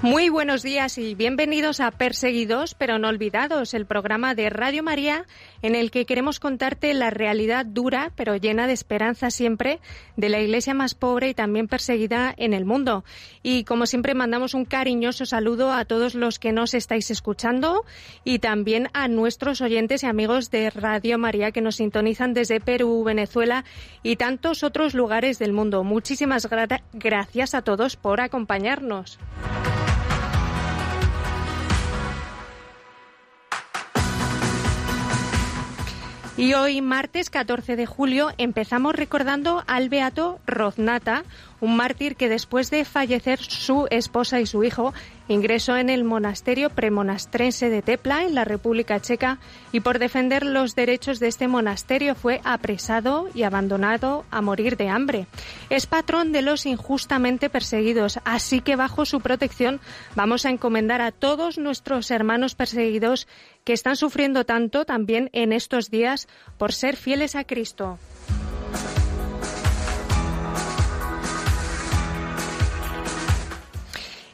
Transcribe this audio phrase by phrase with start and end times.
[0.00, 5.26] Muy buenos días y bienvenidos a Perseguidos pero no olvidados, el programa de Radio María
[5.60, 9.80] en el que queremos contarte la realidad dura pero llena de esperanza siempre
[10.16, 13.04] de la iglesia más pobre y también perseguida en el mundo.
[13.42, 17.84] Y como siempre mandamos un cariñoso saludo a todos los que nos estáis escuchando
[18.22, 23.02] y también a nuestros oyentes y amigos de Radio María que nos sintonizan desde Perú,
[23.02, 23.64] Venezuela
[24.04, 25.82] y tantos otros lugares del mundo.
[25.82, 26.48] Muchísimas
[26.92, 29.18] gracias a todos por acompañarnos.
[36.38, 41.24] Y hoy, martes 14 de julio, empezamos recordando al beato Roznata,
[41.60, 44.94] un mártir que después de fallecer su esposa y su hijo
[45.28, 49.38] ingresó en el monasterio premonastrense de Tepla, en la República Checa,
[49.72, 54.88] y por defender los derechos de este monasterio fue apresado y abandonado a morir de
[54.88, 55.26] hambre.
[55.70, 59.80] Es patrón de los injustamente perseguidos, así que bajo su protección
[60.14, 63.28] vamos a encomendar a todos nuestros hermanos perseguidos
[63.64, 67.98] que están sufriendo tanto también en estos días por ser fieles a Cristo.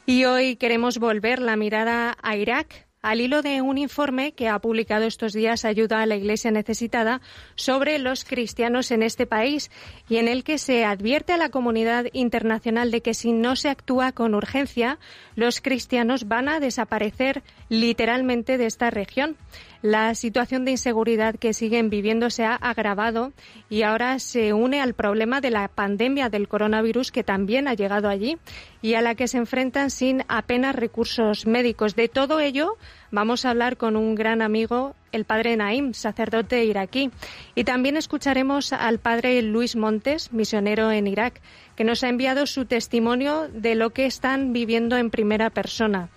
[0.07, 4.59] Y hoy queremos volver la mirada a Irak al hilo de un informe que ha
[4.59, 7.23] publicado estos días Ayuda a la Iglesia Necesitada
[7.55, 9.71] sobre los cristianos en este país
[10.09, 13.71] y en el que se advierte a la comunidad internacional de que si no se
[13.71, 14.99] actúa con urgencia,
[15.37, 19.37] los cristianos van a desaparecer literalmente de esta región.
[19.85, 23.35] La situación de inseguridad que siguen viviendo se ha agravado
[23.69, 28.09] y ahora se une al problema de la pandemia del coronavirus que también ha llegado
[28.09, 28.39] allí
[28.81, 31.97] y a la que se enfrentan sin apenas recursos médicos.
[31.97, 32.79] De todo ello
[33.11, 37.11] vamos a hablar con un gran amigo, el padre Naim, sacerdote iraquí.
[37.55, 41.43] Y también escucharemos al padre Luis Montes, misionero en Irak,
[41.77, 46.09] que nos ha enviado su testimonio de lo que están viviendo en primera persona.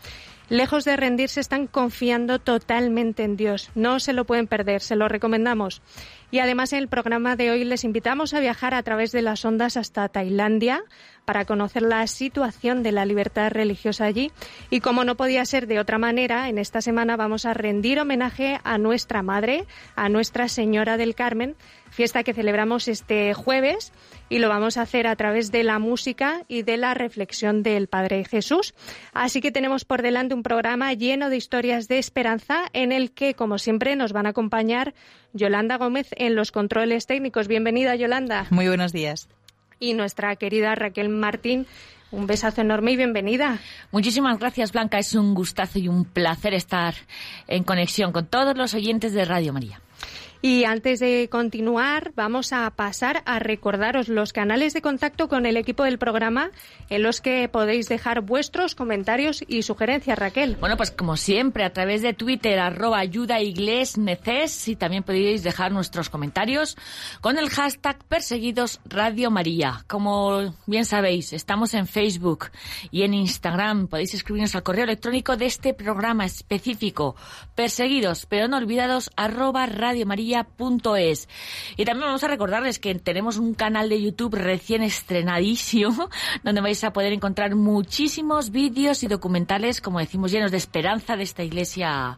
[0.50, 3.70] Lejos de rendirse, están confiando totalmente en Dios.
[3.76, 5.82] No se lo pueden perder, se lo recomendamos.
[6.32, 9.44] Y además en el programa de hoy les invitamos a viajar a través de las
[9.44, 10.84] ondas hasta Tailandia
[11.26, 14.32] para conocer la situación de la libertad religiosa allí.
[14.70, 18.60] Y como no podía ser de otra manera, en esta semana vamos a rendir homenaje
[18.64, 19.66] a nuestra Madre,
[19.96, 21.58] a Nuestra Señora del Carmen,
[21.90, 23.92] fiesta que celebramos este jueves
[24.30, 27.88] y lo vamos a hacer a través de la música y de la reflexión del
[27.88, 28.74] Padre Jesús.
[29.14, 33.34] Así que tenemos por delante un programa lleno de historias de esperanza en el que,
[33.34, 34.94] como siempre, nos van a acompañar
[35.34, 37.48] Yolanda Gómez en los controles técnicos.
[37.48, 38.48] Bienvenida, Yolanda.
[38.50, 39.30] Muy buenos días.
[39.80, 41.68] Y nuestra querida Raquel Martín.
[42.10, 43.60] Un besazo enorme y bienvenida.
[43.92, 44.98] Muchísimas gracias, Blanca.
[44.98, 46.96] Es un gustazo y un placer estar
[47.48, 49.82] en conexión con todos los oyentes de Radio María.
[50.42, 55.58] Y antes de continuar, vamos a pasar a recordaros los canales de contacto con el
[55.58, 56.52] equipo del programa
[56.90, 60.56] en los que podéis dejar vuestros comentarios y sugerencias, Raquel.
[60.60, 65.72] Bueno, pues como siempre, a través de Twitter, arroba ayuda neces, y también podéis dejar
[65.72, 66.78] nuestros comentarios
[67.20, 69.84] con el hashtag perseguidos Radio María.
[69.88, 72.52] Como bien sabéis, estamos en Facebook
[72.92, 73.88] y en Instagram.
[73.88, 77.16] Podéis escribirnos al correo electrónico de este programa específico,
[77.56, 81.30] perseguidos pero no olvidados, arroba Radio María es
[81.76, 86.10] Y también vamos a recordarles que tenemos un canal de YouTube recién estrenadísimo,
[86.44, 91.24] donde vais a poder encontrar muchísimos vídeos y documentales, como decimos, llenos de esperanza de
[91.24, 92.18] esta iglesia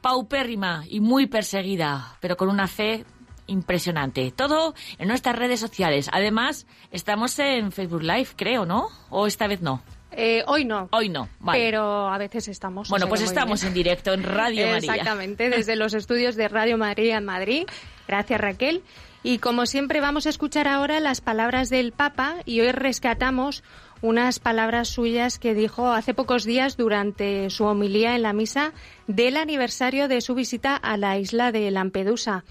[0.00, 3.04] paupérrima y muy perseguida, pero con una fe
[3.46, 4.30] impresionante.
[4.30, 6.08] Todo en nuestras redes sociales.
[6.12, 8.88] Además, estamos en Facebook Live, creo, ¿no?
[9.10, 9.82] ¿O esta vez no?
[10.12, 10.88] Eh, hoy no.
[10.92, 12.88] Hoy no, Pero a veces estamos.
[12.88, 14.94] Bueno, pues estamos en directo en Radio María.
[14.94, 17.66] Exactamente, desde los estudios de Radio María en Madrid.
[18.06, 18.82] Gracias, Raquel.
[19.22, 23.62] Y como siempre vamos a escuchar ahora las palabras del Papa y hoy rescatamos
[24.00, 28.72] unas palabras suyas que dijo hace pocos días durante su homilía en la misa
[29.08, 32.44] del aniversario de su visita a la isla de Lampedusa.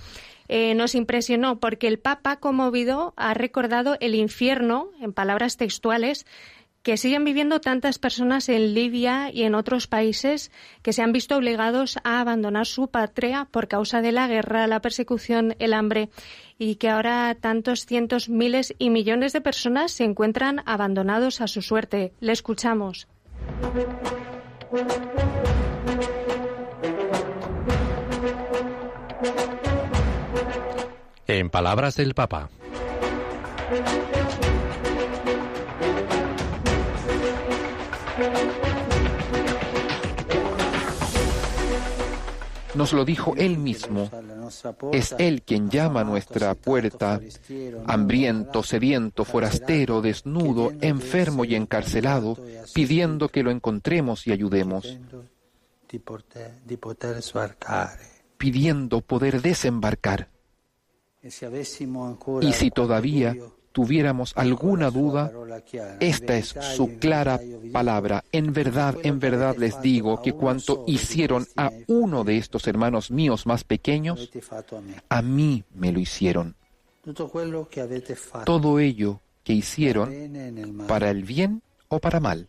[0.49, 6.25] Eh, nos impresionó porque el Papa, conmovido, ha recordado el infierno, en palabras textuales,
[6.87, 11.35] que siguen viviendo tantas personas en Libia y en otros países que se han visto
[11.35, 16.09] obligados a abandonar su patria por causa de la guerra, la persecución, el hambre
[16.57, 21.61] y que ahora tantos cientos, miles y millones de personas se encuentran abandonados a su
[21.61, 22.13] suerte.
[22.21, 23.09] Le escuchamos.
[31.27, 32.49] En palabras del Papa.
[42.77, 44.09] Nos lo dijo Él mismo.
[44.93, 47.19] Es Él quien llama a nuestra puerta,
[47.87, 52.37] hambriento, sediento, forastero, desnudo, enfermo y encarcelado,
[52.75, 54.99] pidiendo que lo encontremos y ayudemos,
[58.37, 60.29] pidiendo poder desembarcar.
[62.41, 63.35] Y si todavía
[63.77, 65.31] tuviéramos alguna duda,
[65.99, 67.39] esta es su clara
[67.71, 68.23] palabra.
[68.31, 73.45] En verdad, en verdad les digo que cuanto hicieron a uno de estos hermanos míos
[73.45, 74.31] más pequeños,
[75.09, 76.55] a mí me lo hicieron.
[78.45, 80.09] Todo ello que hicieron
[80.87, 82.47] para el bien o para mal.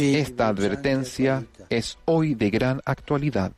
[0.00, 3.52] Esta advertencia es hoy de gran actualidad.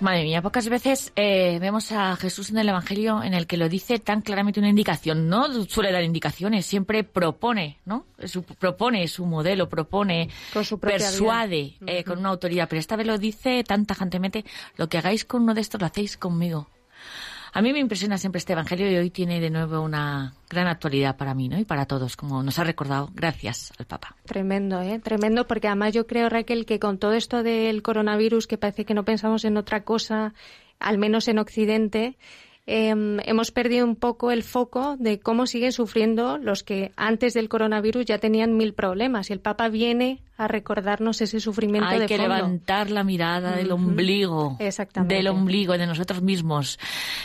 [0.00, 3.68] Madre mía, pocas veces eh, vemos a Jesús en el Evangelio en el que lo
[3.68, 5.28] dice tan claramente una indicación.
[5.28, 8.04] No suele dar indicaciones, siempre propone, ¿no?
[8.24, 10.28] Su, propone su modelo, propone,
[10.80, 12.68] persuade eh, con una autoridad.
[12.68, 14.44] Pero esta vez lo dice tan tajantemente,
[14.76, 16.68] lo que hagáis con uno de estos lo hacéis conmigo.
[17.56, 21.16] A mí me impresiona siempre este Evangelio y hoy tiene de nuevo una gran actualidad
[21.16, 21.56] para mí ¿no?
[21.56, 24.16] y para todos, como nos ha recordado, gracias al Papa.
[24.26, 24.98] Tremendo, ¿eh?
[24.98, 28.92] Tremendo, porque además yo creo, Raquel, que con todo esto del coronavirus, que parece que
[28.92, 30.34] no pensamos en otra cosa,
[30.80, 32.16] al menos en Occidente,
[32.66, 37.50] Em, hemos perdido un poco el foco de cómo siguen sufriendo los que antes del
[37.50, 39.28] coronavirus ya tenían mil problemas.
[39.28, 43.70] Y el Papa viene a recordarnos ese sufrimiento Hay de que levantar la mirada del
[43.70, 44.56] ombligo.
[44.60, 45.14] Exactamente.
[45.14, 46.78] Del ombligo, de nosotros mismos.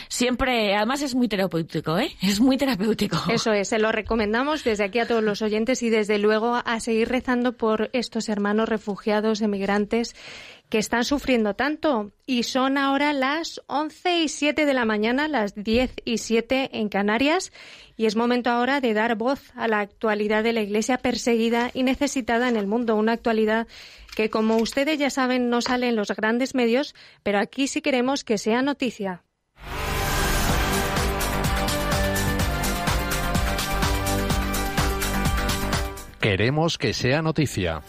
[0.09, 2.11] Siempre, además es muy terapéutico, ¿eh?
[2.21, 3.17] Es muy terapéutico.
[3.31, 6.79] Eso es, se lo recomendamos desde aquí a todos los oyentes y desde luego a
[6.81, 10.15] seguir rezando por estos hermanos refugiados, emigrantes
[10.69, 12.11] que están sufriendo tanto.
[12.25, 16.89] Y son ahora las 11 y 7 de la mañana, las 10 y 7 en
[16.89, 17.51] Canarias.
[17.97, 21.83] Y es momento ahora de dar voz a la actualidad de la Iglesia perseguida y
[21.83, 22.95] necesitada en el mundo.
[22.95, 23.67] Una actualidad
[24.15, 28.23] que, como ustedes ya saben, no sale en los grandes medios, pero aquí sí queremos
[28.23, 29.23] que sea noticia.
[36.21, 37.81] Queremos que sea noticia.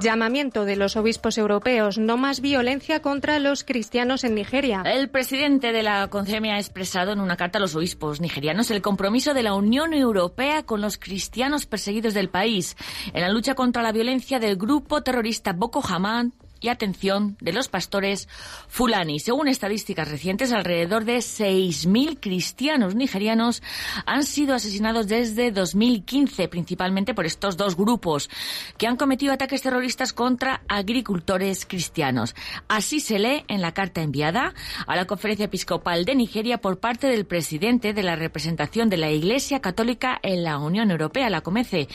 [0.00, 1.98] Llamamiento de los obispos europeos.
[1.98, 4.82] No más violencia contra los cristianos en Nigeria.
[4.86, 8.80] El presidente de la CONCEME ha expresado en una carta a los obispos nigerianos el
[8.80, 12.76] compromiso de la Unión Europea con los cristianos perseguidos del país
[13.12, 17.68] en la lucha contra la violencia del grupo terrorista Boko Haram y atención de los
[17.68, 18.28] pastores
[18.68, 19.18] fulani.
[19.18, 23.62] Según estadísticas recientes, alrededor de 6.000 cristianos nigerianos
[24.06, 28.28] han sido asesinados desde 2015, principalmente por estos dos grupos,
[28.76, 32.34] que han cometido ataques terroristas contra agricultores cristianos.
[32.68, 34.54] Así se lee en la carta enviada
[34.86, 39.10] a la Conferencia Episcopal de Nigeria por parte del presidente de la representación de la
[39.10, 41.88] Iglesia Católica en la Unión Europea, la COMECE,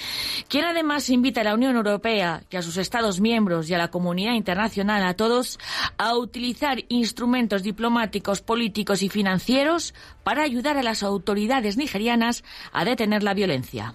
[0.48, 3.90] quien además invita a la Unión Europea y a sus Estados miembros y a la
[3.90, 5.60] comunidad internacional a todos
[5.98, 9.94] a utilizar instrumentos diplomáticos, políticos y financieros
[10.24, 13.94] para ayudar a las autoridades nigerianas a detener la violencia.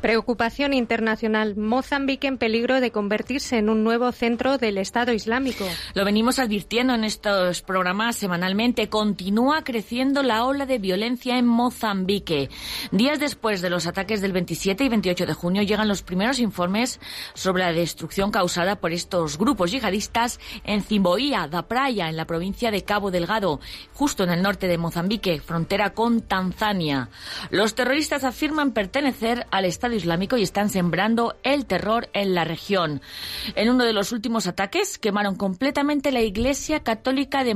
[0.00, 1.56] Preocupación internacional.
[1.56, 5.64] Mozambique en peligro de convertirse en un nuevo centro del Estado Islámico.
[5.94, 8.88] Lo venimos advirtiendo en estos programas semanalmente.
[8.88, 12.48] Continúa creciendo la ola de violencia en Mozambique.
[12.92, 17.00] Días después de los ataques del 27 y 28 de junio llegan los primeros informes
[17.34, 22.70] sobre la destrucción causada por estos grupos yihadistas en Zimboía, da Praia, en la provincia
[22.70, 23.58] de Cabo Delgado,
[23.94, 27.08] justo en el norte de Mozambique, frontera con Tanzania.
[27.50, 33.02] Los terroristas afirman pertenecer al Estado Islámico y están sembrando el terror en la región.
[33.54, 37.54] En uno de los últimos ataques quemaron completamente la iglesia católica de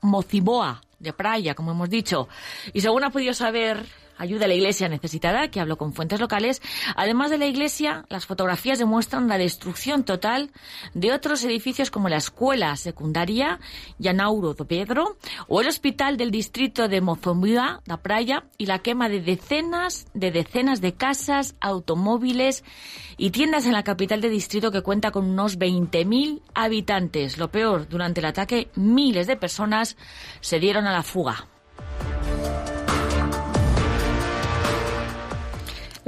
[0.00, 2.28] Mociboa, de Praia, como hemos dicho.
[2.72, 3.86] Y según ha podido saber
[4.18, 6.60] ayuda a la iglesia necesitada, que habló con fuentes locales.
[6.96, 10.50] Además de la iglesia, las fotografías demuestran la destrucción total
[10.94, 13.60] de otros edificios como la escuela secundaria
[13.98, 19.08] Yanauro do Pedro o el hospital del distrito de Mozombia, la Praia, y la quema
[19.08, 22.64] de decenas de decenas de casas, automóviles
[23.16, 27.38] y tiendas en la capital de distrito que cuenta con unos 20.000 habitantes.
[27.38, 29.96] Lo peor, durante el ataque, miles de personas
[30.40, 31.46] se dieron a la fuga.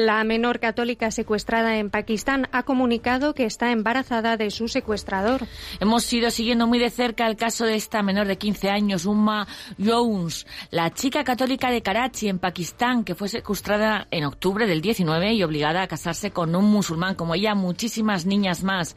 [0.01, 5.47] La menor católica secuestrada en Pakistán ha comunicado que está embarazada de su secuestrador.
[5.79, 9.47] Hemos ido siguiendo muy de cerca el caso de esta menor de 15 años, Umma
[9.79, 15.35] Jones, la chica católica de Karachi, en Pakistán, que fue secuestrada en octubre del 19
[15.35, 18.97] y obligada a casarse con un musulmán, como ella, muchísimas niñas más.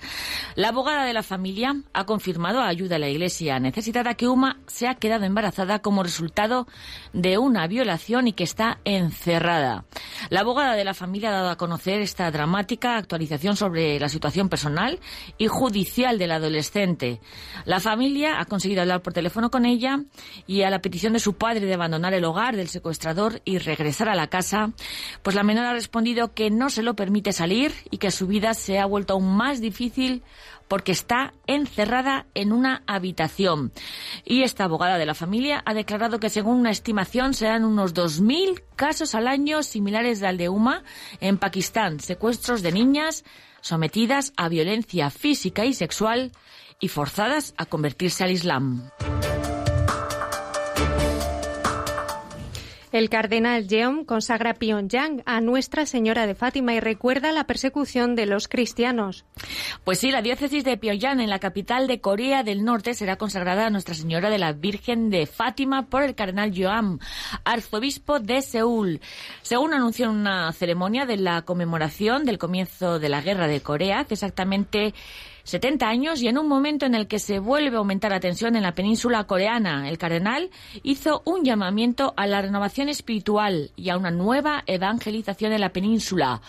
[0.56, 4.62] La abogada de la familia ha confirmado a ayuda a la Iglesia necesitada que Uma
[4.68, 6.66] se ha quedado embarazada como resultado
[7.12, 9.84] de una violación y que está encerrada.
[10.30, 14.50] La abogada de la familia ha dado a conocer esta dramática actualización sobre la situación
[14.50, 15.00] personal
[15.38, 17.20] y judicial del adolescente.
[17.66, 20.04] La familia ha conseguido hablar por teléfono con ella
[20.48, 24.10] y a la petición de su padre de abandonar el hogar del secuestrador y regresar
[24.10, 24.72] a la casa,
[25.22, 28.54] pues la menor ha respondido que no se lo permite salir y que su vida
[28.54, 30.24] se ha vuelto aún más difícil
[30.74, 33.72] porque está encerrada en una habitación.
[34.26, 38.64] Y esta abogada de la familia ha declarado que según una estimación serán unos 2.000
[38.76, 40.84] casos al año similares al de Uma
[41.22, 43.24] en Pakistán, secuestros de niñas
[43.62, 46.32] sometidas a violencia física y sexual
[46.80, 48.90] y forzadas a convertirse al Islam.
[52.94, 58.28] El cardenal Jeon consagra Pyongyang a Nuestra Señora de Fátima y recuerda la persecución de
[58.28, 59.26] los cristianos.
[59.84, 63.66] Pues sí, la diócesis de Pyongyang, en la capital de Corea del Norte, será consagrada
[63.66, 67.00] a Nuestra Señora de la Virgen de Fátima por el cardenal Joam,
[67.44, 69.02] arzobispo de Seúl.
[69.42, 74.04] Según anunció en una ceremonia de la conmemoración del comienzo de la Guerra de Corea,
[74.04, 74.94] que exactamente
[75.44, 78.56] 70 años y en un momento en el que se vuelve a aumentar la tensión
[78.56, 80.50] en la península coreana, el cardenal
[80.84, 86.42] hizo un llamamiento a la renovación espiritual y a una nueva evangelización en la península,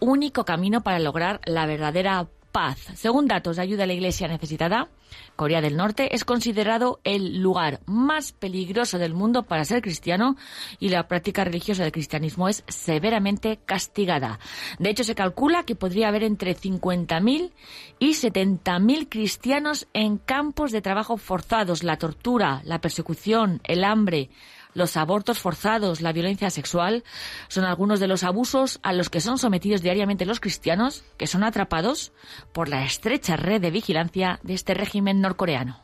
[0.00, 2.78] único camino para lograr la verdadera paz.
[2.94, 4.88] Según datos de ayuda a la Iglesia necesitada,
[5.36, 10.36] Corea del Norte es considerado el lugar más peligroso del mundo para ser cristiano
[10.80, 14.38] y la práctica religiosa del cristianismo es severamente castigada.
[14.78, 17.52] De hecho, se calcula que podría haber entre 50.000
[17.98, 21.82] y 70.000 cristianos en campos de trabajo forzados.
[21.84, 24.30] La tortura, la persecución, el hambre,
[24.74, 27.04] los abortos forzados, la violencia sexual,
[27.48, 31.44] son algunos de los abusos a los que son sometidos diariamente los cristianos que son
[31.44, 32.12] atrapados
[32.52, 35.82] por la estrecha red de vigilancia de este régimen norcoreano.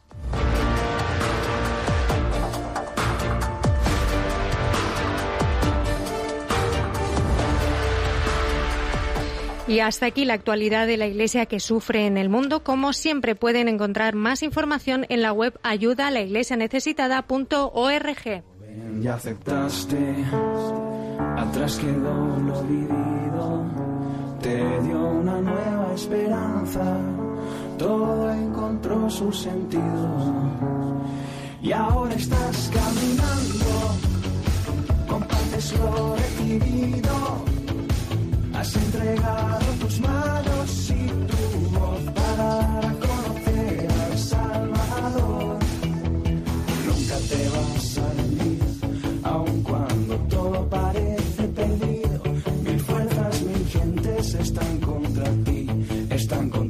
[9.66, 12.62] Y hasta aquí la actualidad de la Iglesia que sufre en el mundo.
[12.62, 18.44] Como siempre pueden encontrar más información en la web ayudalaiglesianecesitada.org.
[19.00, 20.24] Ya aceptaste,
[21.36, 23.66] atrás quedó lo vivido,
[24.40, 26.98] te dio una nueva esperanza,
[27.78, 30.32] todo encontró su sentido.
[31.62, 33.74] Y ahora estás caminando,
[35.08, 37.44] compartes lo recibido,
[38.54, 45.58] has entregado tus manos y tu voz para conocer al Salvador.
[46.86, 48.43] Nunca te vas a
[54.32, 55.66] están contra ti,
[56.08, 56.63] están contra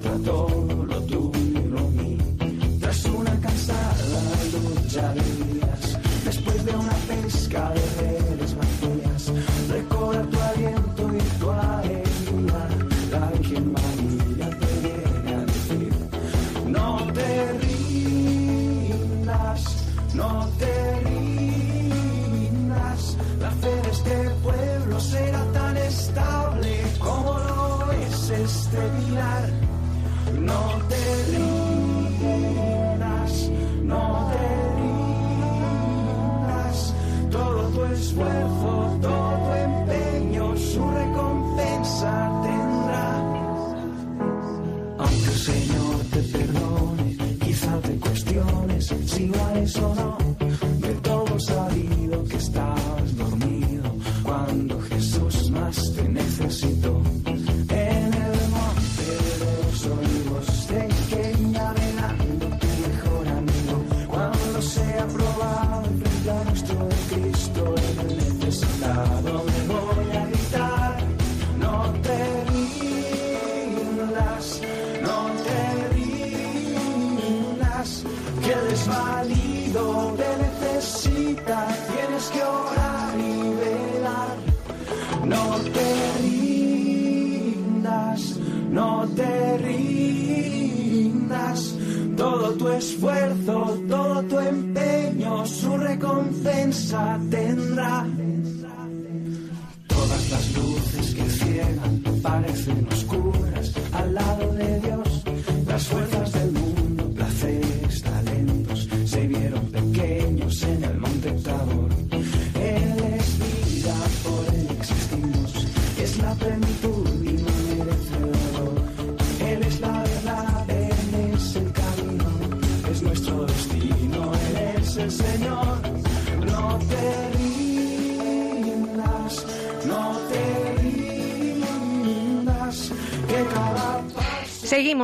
[49.14, 50.03] 喜欢你说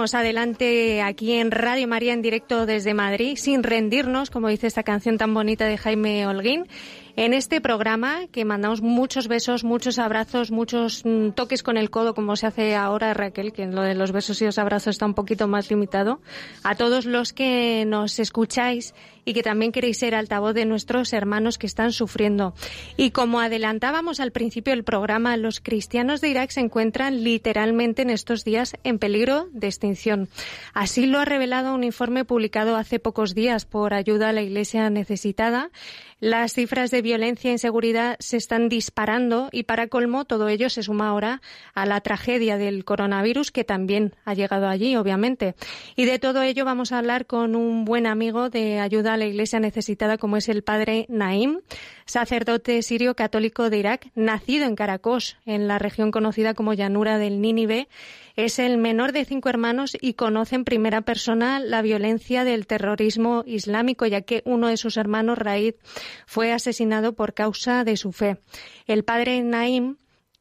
[0.00, 5.18] Adelante aquí en Radio María en directo desde Madrid, sin rendirnos, como dice esta canción
[5.18, 6.64] tan bonita de Jaime Holguín
[7.16, 12.14] en este programa que mandamos muchos besos, muchos abrazos, muchos mm, toques con el codo,
[12.14, 15.04] como se hace ahora Raquel, que en lo de los besos y los abrazos está
[15.04, 16.20] un poquito más limitado.
[16.64, 18.94] A todos los que nos escucháis
[19.30, 22.52] y que también queréis ser altavoz de nuestros hermanos que están sufriendo.
[22.96, 28.10] Y como adelantábamos al principio del programa, los cristianos de Irak se encuentran literalmente en
[28.10, 30.28] estos días en peligro de extinción.
[30.74, 34.90] Así lo ha revelado un informe publicado hace pocos días por ayuda a la Iglesia
[34.90, 35.70] necesitada
[36.20, 40.82] las cifras de violencia e inseguridad se están disparando y para colmo todo ello se
[40.82, 41.40] suma ahora
[41.72, 45.54] a la tragedia del coronavirus que también ha llegado allí, obviamente.
[45.96, 49.26] Y de todo ello vamos a hablar con un buen amigo de ayuda a la
[49.26, 51.60] Iglesia necesitada como es el padre Naim,
[52.06, 57.40] sacerdote sirio católico de Irak, nacido en Caracos, en la región conocida como llanura del
[57.40, 57.86] Nínive
[58.36, 63.44] es el menor de cinco hermanos y conoce en primera persona la violencia del terrorismo
[63.46, 65.74] islámico, ya que uno de sus hermanos, Raid,
[66.26, 68.38] fue asesinado por causa de su fe.
[68.86, 69.96] El padre Naim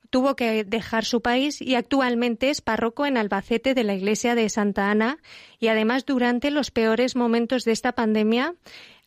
[0.10, 4.50] tuvo que dejar su país y actualmente es párroco en Albacete de la iglesia de
[4.50, 5.18] Santa Ana
[5.60, 8.56] y además durante los peores momentos de esta pandemia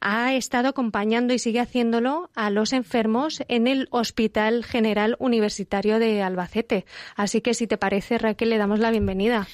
[0.01, 6.23] ha estado acompañando y sigue haciéndolo a los enfermos en el Hospital General Universitario de
[6.23, 6.85] Albacete.
[7.17, 9.47] Así que si te parece, Raquel, le damos la bienvenida.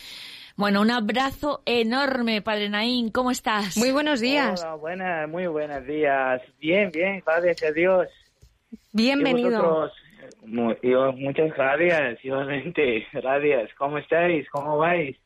[0.57, 3.11] Bueno, un abrazo enorme, Padre Naín.
[3.11, 3.77] ¿Cómo estás?
[3.77, 4.61] Muy buenos días.
[4.63, 6.43] Hola, buenas, muy buenos días.
[6.59, 8.09] Bien, bien, gracias a Dios.
[8.93, 9.91] Bienvenido.
[10.47, 13.07] Muchas gracias, igualmente.
[13.13, 13.71] Gracias.
[13.77, 14.49] ¿Cómo estáis?
[14.51, 15.17] ¿Cómo vais?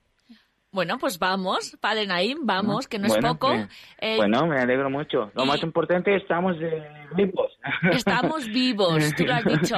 [0.75, 3.53] Bueno, pues vamos, Padre Naim, vamos, que no es poco.
[4.01, 5.31] Eh, bueno, me alegro mucho.
[5.35, 6.83] Lo más importante, estamos eh,
[7.14, 7.53] vivos.
[7.92, 9.77] Estamos vivos, tú lo has dicho.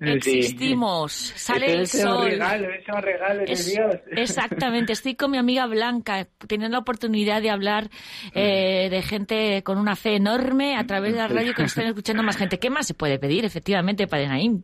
[0.00, 2.30] Existimos, sale el sol.
[2.30, 3.96] Regalo, es un regalo de Dios.
[4.12, 7.90] Exactamente, estoy con mi amiga Blanca, teniendo la oportunidad de hablar
[8.32, 11.88] eh, de gente con una fe enorme a través de la radio que nos están
[11.88, 12.60] escuchando más gente.
[12.60, 14.62] ¿Qué más se puede pedir, efectivamente, Padre Naim?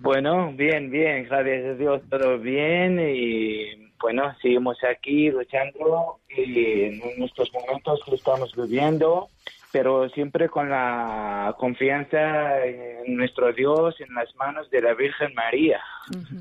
[0.00, 7.22] Bueno, bien, bien, gracias a Dios, todo bien y bueno, seguimos aquí luchando y en
[7.22, 9.28] estos momentos que estamos viviendo,
[9.76, 15.82] pero siempre con la confianza en nuestro Dios, en las manos de la Virgen María.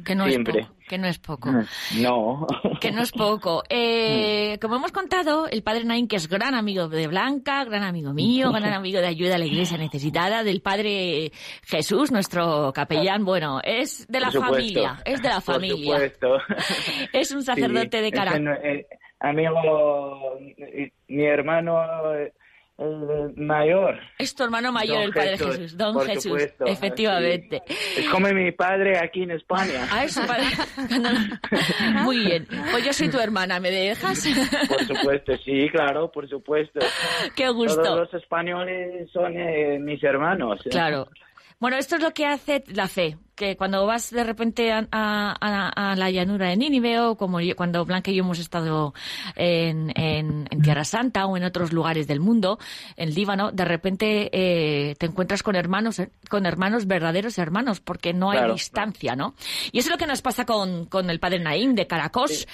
[0.06, 0.62] Que no siempre.
[0.62, 0.80] es poco.
[0.88, 1.52] Que no es poco.
[2.00, 2.48] No.
[2.80, 3.64] Que no es poco.
[3.68, 8.14] Eh, como hemos contado, el Padre Nain, que es gran amigo de Blanca, gran amigo
[8.14, 11.34] mío, gran amigo de ayuda a la Iglesia necesitada, del Padre
[11.66, 15.98] Jesús, nuestro capellán, bueno, es de la familia, es de la familia.
[15.98, 16.38] Por supuesto.
[17.12, 18.38] Es un sacerdote de cara.
[18.64, 18.86] Eh,
[19.20, 20.38] amigo,
[21.10, 21.82] mi hermano
[22.78, 24.00] el mayor.
[24.18, 27.62] Es tu hermano mayor, el Padre Jesús, Don Jesús, efectivamente.
[27.68, 29.88] Es como mi padre aquí en España.
[29.92, 30.46] Ah, es padre.
[32.04, 32.48] Muy bien.
[32.72, 34.28] Pues yo soy tu hermana, ¿me dejas?
[34.68, 36.80] Por supuesto, sí, claro, por supuesto.
[37.36, 37.82] Qué gusto.
[37.82, 40.60] Todos los españoles son eh, mis hermanos.
[40.70, 41.08] Claro.
[41.60, 46.12] Bueno, esto es lo que hace la fe, que cuando vas de repente a, la
[46.12, 48.94] llanura de Nínive o como cuando Blanca y yo hemos estado
[49.36, 49.94] en,
[50.62, 52.58] Tierra Santa o en otros lugares del mundo,
[52.98, 58.14] en Líbano, de repente eh, te encuentras con hermanos, eh, con hermanos verdaderos hermanos, porque
[58.14, 59.36] no hay distancia, ¿no?
[59.72, 62.48] Y eso es lo que nos pasa con, el padre Naim de Caracos.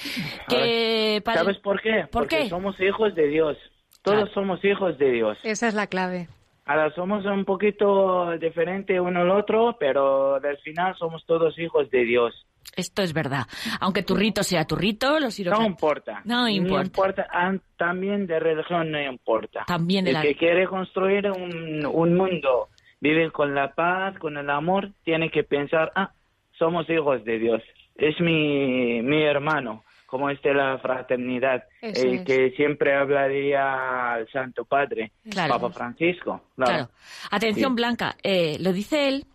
[0.48, 2.06] Que ¿Sabes por qué?
[2.12, 3.58] porque somos hijos de Dios.
[4.04, 5.38] Todos somos hijos de Dios.
[5.44, 6.28] Esa es la clave.
[6.72, 12.06] Ahora somos un poquito diferentes uno al otro, pero al final somos todos hijos de
[12.06, 12.48] Dios.
[12.78, 13.46] Esto es verdad.
[13.82, 16.22] Aunque tu rito sea tu rito, los No importa.
[16.24, 17.28] No importa.
[17.76, 19.66] También de religión no importa.
[19.68, 22.70] También de el que quiere construir un, un mundo,
[23.02, 26.14] vive con la paz, con el amor, tiene que pensar, ah,
[26.58, 27.62] somos hijos de Dios.
[27.96, 34.66] Es mi, mi hermano como es de la fraternidad, el que siempre hablaría al Santo
[34.66, 36.42] Padre, Papa Francisco.
[36.54, 36.90] Claro.
[37.32, 39.26] Atención, Blanca, eh, lo dice él,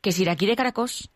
[0.00, 1.10] que es iraquí de Caracos,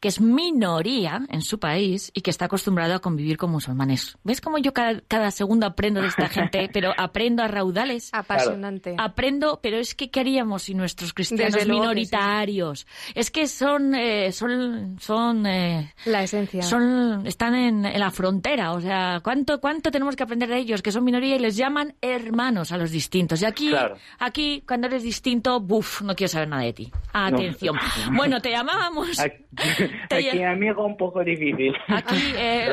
[0.00, 4.16] que es minoría en su país y que está acostumbrado a convivir con musulmanes.
[4.24, 6.68] ¿Ves cómo yo cada, segundo aprendo de esta gente?
[6.72, 8.10] Pero aprendo a raudales.
[8.12, 8.94] Apasionante.
[8.98, 12.86] Aprendo, pero es que ¿qué haríamos si nuestros cristianos minoritarios?
[13.14, 15.46] Es que son, eh, son, son...
[15.46, 16.62] Eh, la esencia.
[16.62, 18.72] Son, están en, la frontera.
[18.72, 20.82] O sea, ¿cuánto, ¿cuánto tenemos que aprender de ellos?
[20.82, 23.42] Que son minoría y les llaman hermanos a los distintos.
[23.42, 23.72] Y aquí,
[24.18, 26.92] aquí cuando eres distinto, buf, no quiero saber nada de ti.
[27.12, 27.76] Atención.
[28.12, 29.18] Bueno, te llamábamos...
[29.18, 29.46] aquí
[30.46, 31.72] amigo un poco difícil.
[31.88, 32.70] Aquí, eh,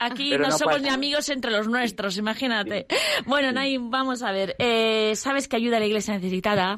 [0.00, 2.86] aquí no, somos ni amigos entre los nuestros, imagínate.
[3.26, 4.54] Bueno, Nay, vamos a ver.
[4.58, 6.76] Eh, Sabes que ayuda a la iglesia necesitada,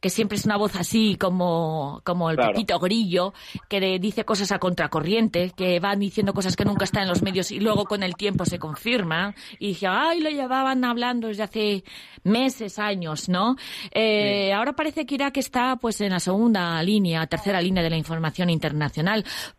[0.00, 3.32] que siempre es una voz así como, como el Pepito Grillo,
[3.68, 7.50] que dice cosas a contracorriente, que van diciendo cosas que nunca están en los medios
[7.50, 9.34] y luego con el tiempo se confirman.
[9.58, 11.84] Y dije, ay, lo llevaban hablando desde hace
[12.24, 13.56] meses, años, ¿no?
[13.92, 17.96] Eh, ahora parece que Irak está pues en la segunda línea, tercera línea de la
[17.96, 18.95] información internacional,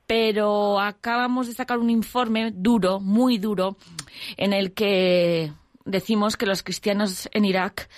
[0.05, 3.77] pero acabamos de sacar un informe duro, muy duro,
[4.37, 5.51] en el que
[5.85, 7.89] decimos que los cristianos en Irak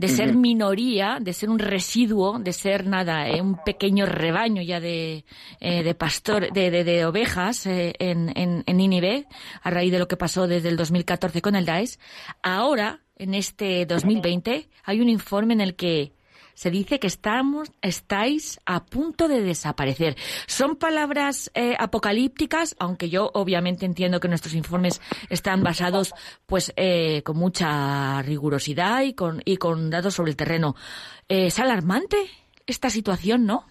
[0.00, 4.80] de ser minoría, de ser un residuo, de ser nada, eh, un pequeño rebaño ya
[4.80, 5.26] de,
[5.60, 9.26] eh, de pastor, de, de, ovejas eh, en, en, en Nínive,
[9.62, 11.98] a raíz de lo que pasó desde el 2014 con el Daesh,
[12.42, 16.14] ahora, en este 2020, hay un informe en el que
[16.54, 20.14] se dice que estamos, estáis a punto de desaparecer.
[20.46, 26.14] Son palabras eh, apocalípticas, aunque yo obviamente entiendo que nuestros informes están basados
[26.46, 30.74] pues eh, con mucha rigurosidad y con, y con datos sobre el terreno.
[31.28, 32.16] Eh, ¿Es alarmante
[32.66, 33.64] esta situación, no?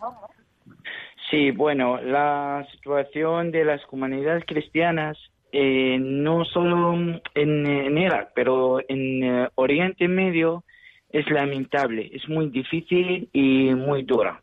[1.30, 5.18] Sí, bueno, la situación de las comunidades cristianas
[5.52, 7.22] no solo en,
[7.66, 10.64] en, Irak, pero en Oriente Medio
[11.10, 14.42] es lamentable, es muy difícil y muy dura.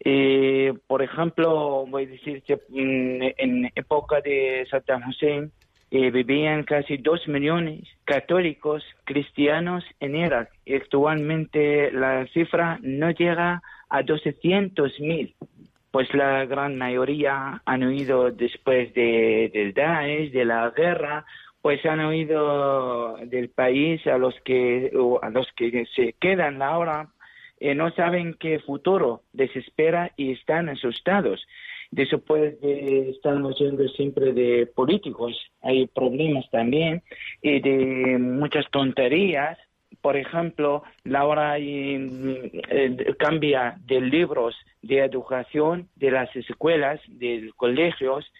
[0.00, 5.50] Eh, por ejemplo, voy a decir que mm, en, época de Saddam Hussein
[5.90, 13.62] eh, vivían casi dos millones católicos cristianos en Irak y actualmente la cifra no llega
[13.88, 15.34] a 200 mil.
[15.90, 21.24] Pues la gran mayoría han huido después de, del Daesh, de la guerra,
[21.62, 24.92] pues han huido del país a los que
[25.22, 27.08] a los que se quedan ahora
[27.60, 31.44] eh, no saben qué futuro desespera y están asustados.
[31.90, 37.02] Después de estamos oyendo siempre de políticos, hay problemas también
[37.42, 39.58] y de muchas tonterías.
[40.02, 48.30] Por ejemplo, la hora eh, cambia de libros de educación de las escuelas, de colegios,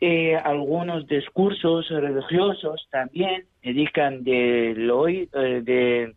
[0.00, 6.16] eh, algunos discursos religiosos también dedican de, eh, de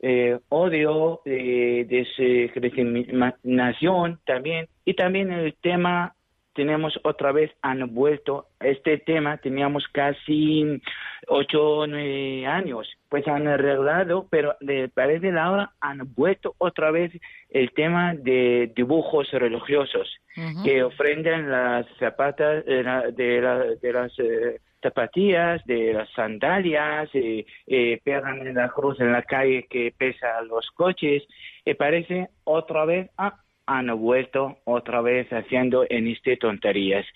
[0.00, 6.16] eh, odio, de discriminación también, y también el tema
[6.54, 10.80] tenemos otra vez, han vuelto este tema, teníamos casi
[11.28, 16.90] ocho o nueve años, pues han arreglado, pero de parece la hora han vuelto otra
[16.90, 17.12] vez
[17.50, 20.18] el tema de dibujos religiosos
[20.64, 22.82] que ofrendan las zapatas de,
[23.14, 29.22] de, las eh, zapatillas, de las sandalias, eh, eh, pegan en la cruz en la
[29.22, 31.22] calle que pesa los coches,
[31.64, 37.06] y parece otra vez, ah, han vuelto otra vez haciendo en este tonterías.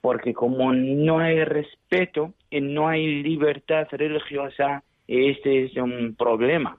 [0.00, 6.78] Porque como no hay respeto y no hay libertad religiosa, este es un problema.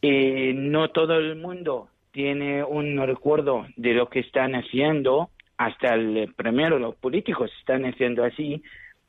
[0.00, 6.32] y no todo el mundo tiene un recuerdo de lo que están haciendo, hasta el
[6.34, 8.62] primero los políticos están haciendo así,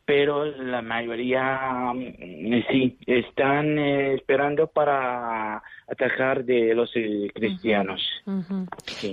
[0.05, 8.01] pero la mayoría mm, sí están eh, esperando para atacar de los eh, cristianos.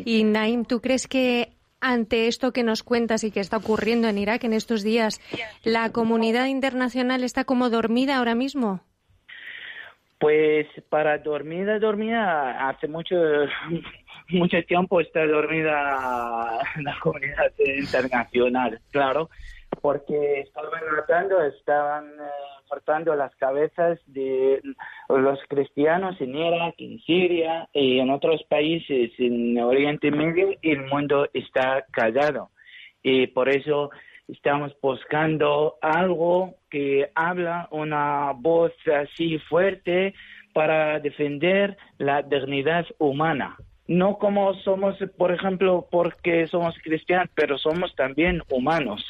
[0.04, 4.18] Y Naim, ¿tú crees que ante esto que nos cuentas y que está ocurriendo en
[4.18, 5.20] Irak en estos días,
[5.64, 8.80] la comunidad internacional está como dormida ahora mismo?
[10.18, 13.14] Pues para dormida, dormida, hace mucho,
[14.28, 19.30] mucho tiempo está dormida la comunidad internacional, claro
[19.80, 22.30] porque estaban matando, estaban eh,
[22.68, 24.62] cortando las cabezas de
[25.08, 31.28] los cristianos en Irak, en Siria y en otros países en Oriente Medio el mundo
[31.34, 32.50] está callado.
[33.02, 33.90] Y por eso
[34.28, 40.14] estamos buscando algo que habla una voz así fuerte
[40.52, 43.56] para defender la dignidad humana.
[43.88, 49.04] No como somos, por ejemplo, porque somos cristianos, pero somos también humanos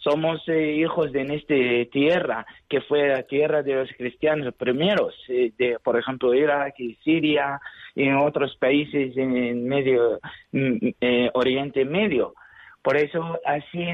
[0.00, 5.52] somos eh, hijos de esta tierra, que fue la tierra de los cristianos primeros, eh,
[5.56, 7.60] de, por ejemplo, Irak y Siria
[7.94, 10.18] y en otros países en, medio,
[10.52, 12.34] mm, eh, Oriente Medio.
[12.82, 13.84] Por eso así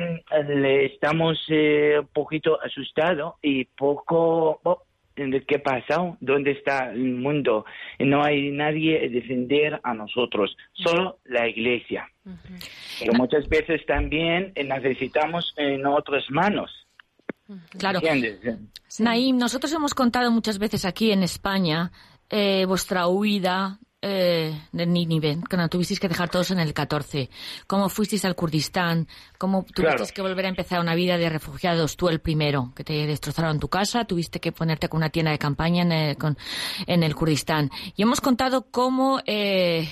[0.85, 4.61] estamos un poquito asustados y poco,
[5.47, 7.65] qué pasado, dónde está el mundo.
[7.99, 12.09] No hay nadie a defender a nosotros, solo la iglesia.
[12.99, 16.71] Pero muchas veces también necesitamos en otras manos.
[17.79, 18.01] Claro.
[18.99, 21.93] Naim, nosotros hemos contado muchas veces aquí en España
[22.29, 27.29] eh, vuestra huida eh, de Nínive, cuando tuvisteis que dejar todos en el 14?
[27.67, 29.09] ¿Cómo fuisteis al Kurdistán?
[29.39, 31.97] ¿Cómo tuvisteis que volver a empezar una vida de refugiados?
[31.97, 35.39] Tú el primero, que te destrozaron tu casa, tuviste que ponerte con una tienda de
[35.39, 36.17] campaña en el,
[36.87, 37.71] en el Kurdistán.
[37.97, 39.89] Y hemos contado cómo eh,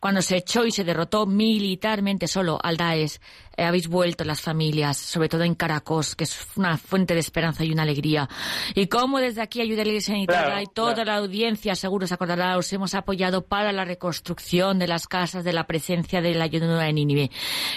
[0.00, 3.18] cuando se echó y se derrotó militarmente solo al Daesh,
[3.58, 7.64] eh, habéis vuelto las familias, sobre todo en Caracos, que es una fuente de esperanza
[7.64, 8.28] y una alegría.
[8.74, 12.14] Y cómo desde aquí Ayuda a la Iglesia Sanitaria y toda la audiencia, seguro se
[12.14, 16.44] acordará, os hemos apoyado para la reconstrucción de las casas, de la presencia de la
[16.44, 17.30] ayuda de Nínive.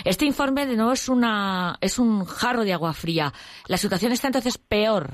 [0.06, 3.32] Este informe, de nuevo, es, una, es un jarro de agua fría.
[3.67, 5.10] La situación está entonces peor.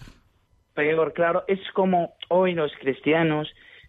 [0.73, 1.43] Peor, claro.
[1.47, 3.47] Es como hoy los cristianos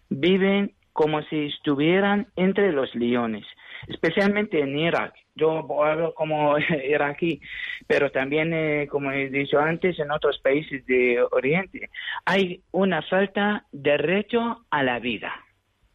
[0.09, 3.45] viven como si estuvieran entre los leones,
[3.87, 5.13] especialmente en Irak.
[5.35, 6.57] Yo hablo como
[6.89, 7.41] iraquí,
[7.87, 11.89] pero también, eh, como he dicho antes, en otros países de Oriente.
[12.25, 15.33] Hay una falta de derecho a la vida.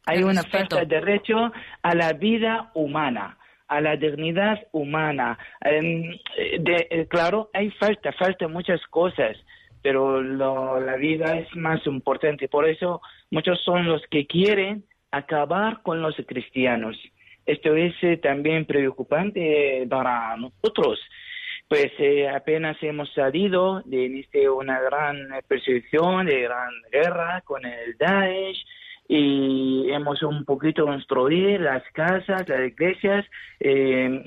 [0.06, 5.38] Hay una falta de derecho a la vida humana a la dignidad humana.
[5.60, 6.16] Em,
[6.60, 9.36] de, eh, claro, hay falta, falta muchas cosas,
[9.82, 12.48] pero la vida es más importante.
[12.48, 16.96] Por eso muchos son los que quieren acabar con los cristianos.
[17.46, 20.98] Esto es eh, también preocupante para nosotros,
[21.68, 28.64] pues eh, apenas hemos salido de una gran persecución, de gran guerra con el Daesh,
[29.06, 33.26] y hemos un poquito construido las casas, las iglesias,
[33.60, 34.24] eh,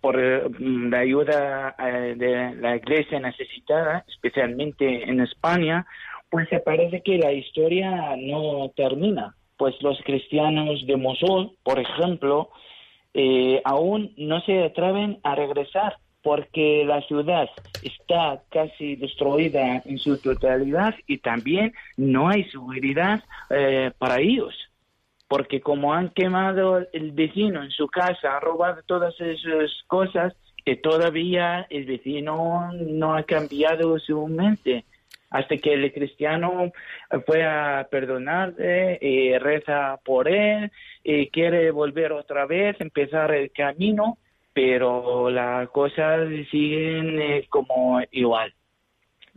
[0.00, 5.86] por la ayuda de la iglesia necesitada, especialmente en España,
[6.28, 12.50] pues se parece que la historia no termina pues los cristianos de Mosul, por ejemplo,
[13.12, 17.48] eh, aún no se atreven a regresar porque la ciudad
[17.82, 24.54] está casi destruida en su totalidad y también no hay seguridad eh, para ellos.
[25.28, 30.76] Porque como han quemado el vecino en su casa, han robado todas esas cosas, que
[30.76, 34.86] todavía el vecino no ha cambiado su mente
[35.34, 36.70] hasta que el cristiano
[37.26, 40.70] fue a perdonarle y reza por él
[41.02, 44.18] y quiere volver otra vez, empezar el camino,
[44.52, 48.54] pero las cosas siguen eh, como igual.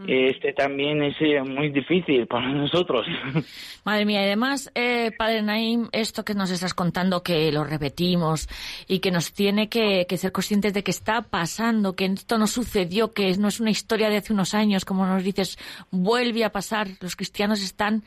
[0.05, 3.07] Este también es eh, muy difícil para nosotros.
[3.83, 8.47] Madre mía, y además, eh, Padre Naim, esto que nos estás contando, que lo repetimos
[8.87, 13.11] y que nos tiene que, ser conscientes de que está pasando, que esto no sucedió,
[13.13, 15.57] que no es una historia de hace unos años, como nos dices,
[15.89, 16.89] vuelve a pasar.
[16.99, 18.03] Los cristianos están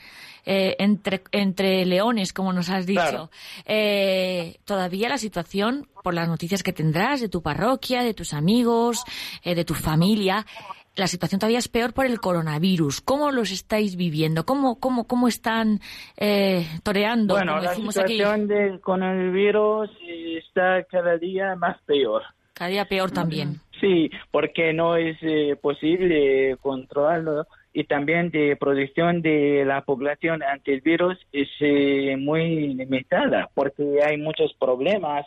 [0.47, 3.31] eh, entre, entre leones, como nos has dicho.
[4.65, 9.03] todavía la situación, por las noticias que tendrás de tu parroquia, de tus amigos,
[9.45, 10.47] de tu familia,
[10.97, 13.01] la situación todavía es peor por el coronavirus.
[13.01, 14.45] ¿Cómo los estáis viviendo?
[14.45, 15.81] ¿Cómo, cómo, cómo están
[16.17, 17.35] eh, toreando?
[17.35, 19.91] Bueno, la situación del coronavirus
[20.39, 22.23] está cada día más peor.
[22.53, 23.61] Cada día peor también.
[23.81, 30.75] Sí, porque no es eh, posible controlarlo y también de producción de la población ante
[30.75, 35.25] el virus es eh, muy limitada porque hay muchos problemas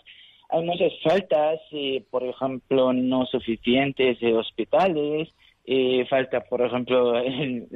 [0.50, 1.60] hay muchas faltas,
[2.12, 5.30] por ejemplo, no suficientes hospitales,
[5.66, 7.68] eh, falta, por ejemplo, el,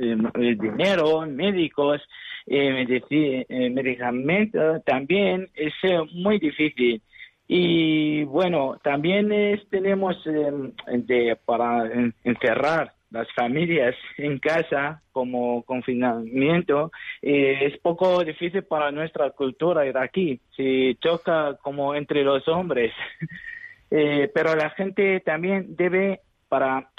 [0.59, 2.01] dinero, médicos,
[2.45, 7.01] eh, eh, medicamentos, también es eh, muy difícil.
[7.47, 9.29] Y bueno, también
[9.69, 11.89] tenemos de, para
[12.25, 20.97] encerrar las familias en casa como confinamiento es poco difícil para nuestra cultura aquí se
[20.99, 22.91] choca como entre los hombres
[23.89, 26.19] pero la gente también debe
[26.49, 26.89] para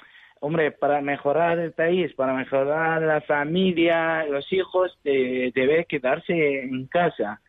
[0.40, 7.40] hombre, para mejorar el país, para mejorar la familia, los hijos, debe quedarse en casa.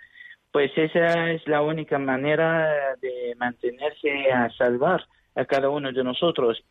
[0.52, 6.64] Pues esa es la única manera de mantenerse a salvar a cada uno de nosotros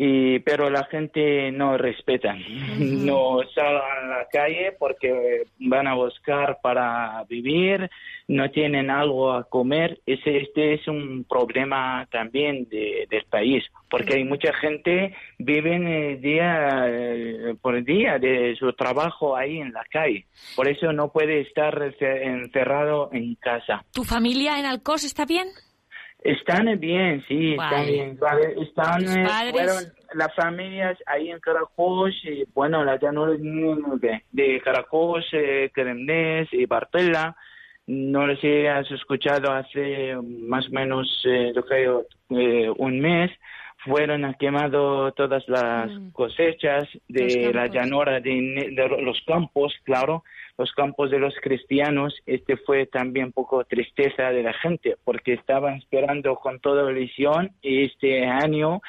[0.00, 2.32] y pero la gente no respeta,
[2.78, 7.90] no salen a la calle porque van a buscar para vivir,
[8.28, 9.98] no tienen algo a comer.
[10.06, 16.84] Ese, este es un problema también de, del país, porque hay mucha gente vive día
[16.86, 21.76] eh, por día de su trabajo ahí en la calle, por eso no puede estar
[21.98, 23.84] encerrado en casa.
[23.92, 25.48] ¿Tu familia en Alcos está bien?
[26.22, 28.18] Están bien, sí, están bien.
[28.60, 35.24] Están, eh, fueron las familias ahí en Caracol, y, bueno, la llanura de, de Caracol,
[35.32, 35.70] eh,
[36.52, 37.36] y Bartella.
[37.86, 43.30] No les he escuchado hace más o menos, eh, yo creo, eh, un mes.
[43.88, 46.10] Fueron quemado todas las mm.
[46.10, 50.22] cosechas de la llanura de, de los campos, claro
[50.58, 55.34] los campos de los cristianos, este fue también un poco tristeza de la gente, porque
[55.34, 58.82] estaban esperando con toda ilusión este año.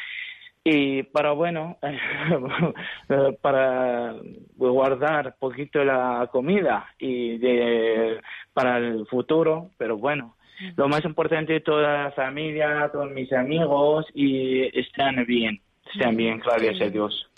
[0.64, 1.78] Y para bueno
[3.42, 4.16] para
[4.58, 8.20] guardar poquito la comida y de
[8.54, 10.36] para el futuro pero bueno
[10.76, 15.62] lo más importante toda la familia todos mis amigos y están bien
[15.94, 17.30] están bien gracias a Dios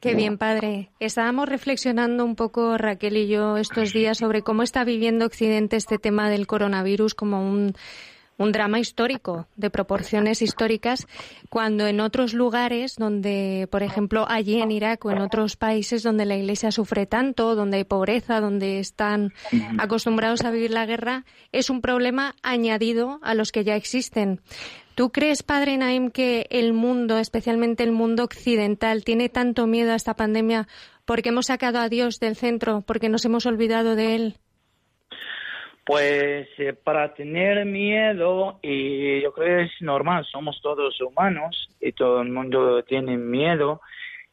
[0.00, 0.90] Qué bien, padre.
[1.00, 5.98] Estábamos reflexionando un poco, Raquel y yo, estos días sobre cómo está viviendo Occidente este
[5.98, 7.74] tema del coronavirus como un
[8.38, 11.06] un drama histórico, de proporciones históricas,
[11.50, 16.24] cuando en otros lugares donde, por ejemplo, allí en Irak o en otros países donde
[16.24, 19.32] la Iglesia sufre tanto, donde hay pobreza, donde están
[19.78, 24.40] acostumbrados a vivir la guerra, es un problema añadido a los que ya existen.
[24.94, 29.96] ¿Tú crees, Padre Naim, que el mundo, especialmente el mundo occidental, tiene tanto miedo a
[29.96, 30.66] esta pandemia
[31.04, 34.38] porque hemos sacado a Dios del centro, porque nos hemos olvidado de Él?
[35.88, 41.92] Pues eh, para tener miedo, y yo creo que es normal, somos todos humanos y
[41.92, 43.80] todo el mundo tiene miedo.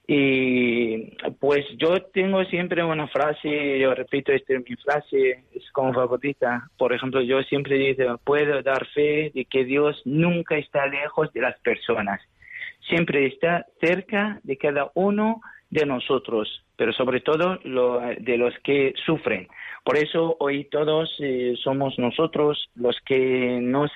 [0.06, 5.94] Y pues yo tengo siempre una frase, yo repito, esta es mi frase, es como
[5.94, 6.70] favorita.
[6.78, 11.40] Por ejemplo, yo siempre digo, puedo dar fe de que Dios nunca está lejos de
[11.40, 12.20] las personas,
[12.90, 15.40] siempre está cerca de cada uno
[15.76, 19.48] de nosotros, pero sobre todo lo, de los que sufren.
[19.84, 23.92] Por eso hoy todos eh, somos nosotros los que nos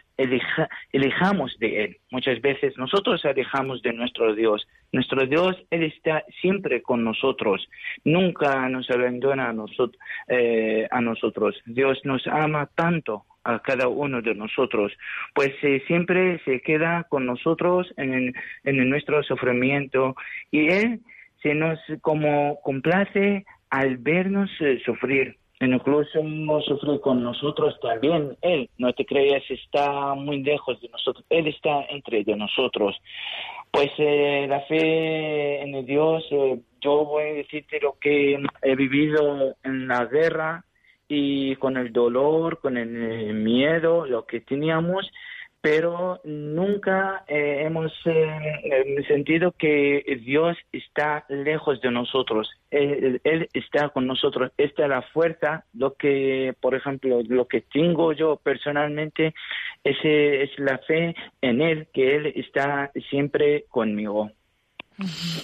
[0.93, 1.97] alejamos de Él.
[2.11, 4.67] Muchas veces nosotros alejamos de nuestro Dios.
[4.91, 7.67] Nuestro Dios, Él está siempre con nosotros.
[8.03, 9.55] Nunca nos abandona a.
[10.27, 11.55] Eh, nosotros.
[11.65, 14.91] Dios nos ama tanto a cada uno de nosotros,
[15.33, 20.15] pues eh, siempre se queda con nosotros en, en nuestro sufrimiento
[20.51, 20.99] y Él
[21.41, 24.49] se nos como complace al vernos
[24.85, 26.21] sufrir incluso
[26.65, 28.37] sufre con nosotros también.
[28.41, 31.25] Él, no te creas, está muy lejos de nosotros.
[31.29, 32.95] Él está entre de nosotros.
[33.71, 38.75] Pues eh, la fe en el Dios, eh, yo voy a decirte lo que he
[38.75, 40.63] vivido en la guerra
[41.07, 45.09] y con el dolor, con el miedo, lo que teníamos
[45.61, 52.49] pero nunca eh, hemos eh, sentido que Dios está lejos de nosotros.
[52.71, 53.19] Él,
[53.53, 54.51] está con nosotros.
[54.57, 55.65] Esta es la fuerza.
[55.73, 59.33] Lo que, por ejemplo, lo que tengo yo personalmente
[59.83, 64.31] es, es la fe en Él, que Él está siempre conmigo.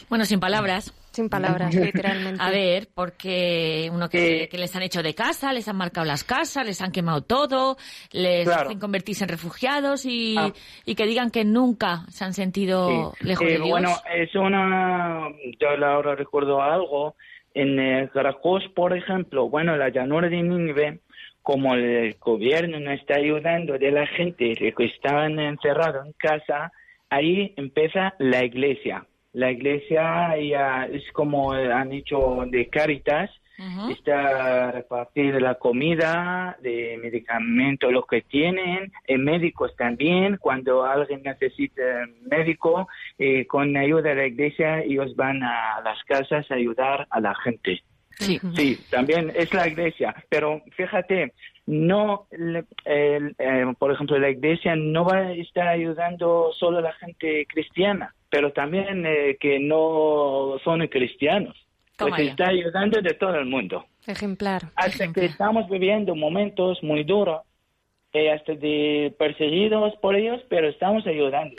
[0.09, 0.93] Bueno, sin palabras.
[1.11, 2.41] Sin palabras, literalmente.
[2.43, 6.65] A ver, porque uno que, les han hecho de casa, les han marcado las casas,
[6.65, 7.77] les han quemado todo,
[8.11, 10.51] les hacen convertirse en refugiados y, ah.
[10.85, 13.69] y, que digan que nunca se han sentido lejos de Dios.
[13.69, 15.29] Bueno, es una.
[15.59, 17.15] Yo ahora recuerdo algo.
[17.53, 20.99] En eh, Caracos, por ejemplo, bueno, la llanura de Nínive,
[21.41, 26.73] como el gobierno no está ayudando de la gente que estaban encerrados en casa,
[27.09, 33.29] ahí empieza la iglesia la iglesia ya es como han hecho de Caritas,
[33.89, 41.21] está a repartir la comida, de medicamentos, lo que tienen, en médicos también, cuando alguien
[41.23, 41.83] necesita
[42.29, 47.19] médico, eh, con ayuda de la iglesia ellos van a las casas a ayudar a
[47.19, 47.83] la gente.
[48.17, 48.39] Sí.
[48.55, 51.33] sí, también es la iglesia, pero fíjate,
[51.65, 52.27] no,
[52.85, 53.19] eh,
[53.77, 58.51] por ejemplo, la iglesia no va a estar ayudando solo a la gente cristiana pero
[58.51, 61.55] también eh, que no son cristianos.
[61.97, 63.85] pues está ayudando de todo el mundo.
[64.05, 64.63] Ejemplar.
[64.75, 67.43] Hasta que estamos viviendo momentos muy duros,
[68.11, 71.55] eh, hasta de perseguidos por ellos, pero estamos ayudando.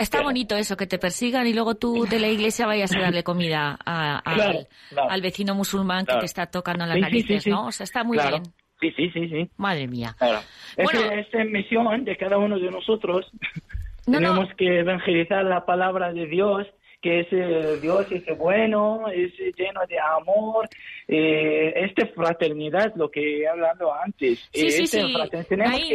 [0.00, 3.22] Está, bonito eso, que te persigan y luego tú de la iglesia vayas a darle
[3.22, 7.66] comida al, vecino musulmán que te está tocando las narices, ¿no?
[7.66, 8.42] O sea, está muy bien.
[8.80, 9.50] Sí, sí, sí, sí.
[9.58, 10.16] Madre mía.
[10.18, 13.30] Bueno, es, es misión de cada uno de nosotros
[14.06, 16.66] tenemos que evangelizar la palabra de Dios
[17.00, 20.68] que ese Dios es bueno, es lleno de amor,
[21.08, 24.48] eh, esta fraternidad, lo que he hablado antes.
[24.52, 25.14] Sí, sí, sí.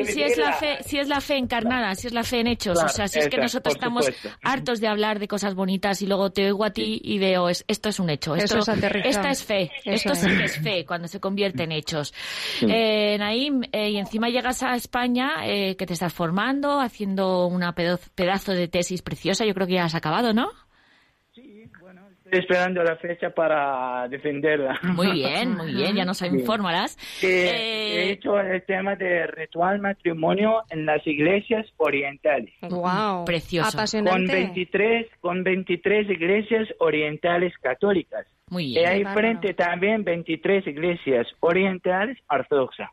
[0.06, 2.82] si es la fe, si es la fe encarnada, si es la fe en hechos,
[2.82, 4.10] o sea, si es que nosotros estamos
[4.44, 7.66] hartos de hablar de cosas bonitas y luego te oigo a ti y veo, es,
[7.68, 11.20] esto es un hecho, esto, esta es fe, esto sí que es fe cuando se
[11.20, 12.14] convierte en hechos.
[12.62, 17.74] Eh, Naim, eh, y encima llegas a España, eh, que te estás formando, haciendo una
[17.74, 20.52] pedazo de tesis preciosa, yo creo que ya has acabado, ¿no?
[22.32, 24.80] Esperando la fecha para defenderla.
[24.84, 26.98] Muy bien, muy bien, ya nos informarás.
[27.24, 32.54] Eh, He hecho el tema de ritual matrimonio en las iglesias orientales.
[32.62, 33.26] Wow.
[33.26, 33.72] Precioso.
[33.72, 34.34] Con Apasionante.
[34.34, 38.26] 23, con 23 iglesias orientales católicas.
[38.50, 38.88] Muy Y bien.
[38.88, 39.20] hay bárbaro.
[39.28, 42.90] frente también 23 iglesias orientales ortodoxas.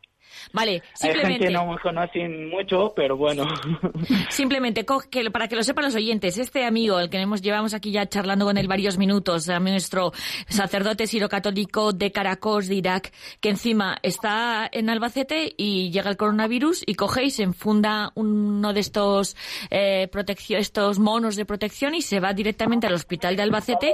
[0.53, 3.47] Vale, Hay simplemente, gente que no me conocen mucho, pero bueno.
[4.29, 7.91] simplemente que, para que lo sepan los oyentes, este amigo, el que hemos llevamos aquí
[7.91, 10.11] ya charlando con él varios minutos, a nuestro
[10.47, 16.83] sacerdote sirocatólico de Caracos, de Irak, que encima está en Albacete y llega el coronavirus
[16.85, 19.35] y coge y se enfunda uno de estos
[19.69, 20.09] eh,
[20.49, 23.93] estos monos de protección y se va directamente al hospital de Albacete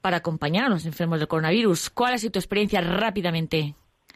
[0.00, 1.90] para acompañar a los enfermos del coronavirus.
[1.90, 3.74] ¿Cuál ha sido tu experiencia rápidamente?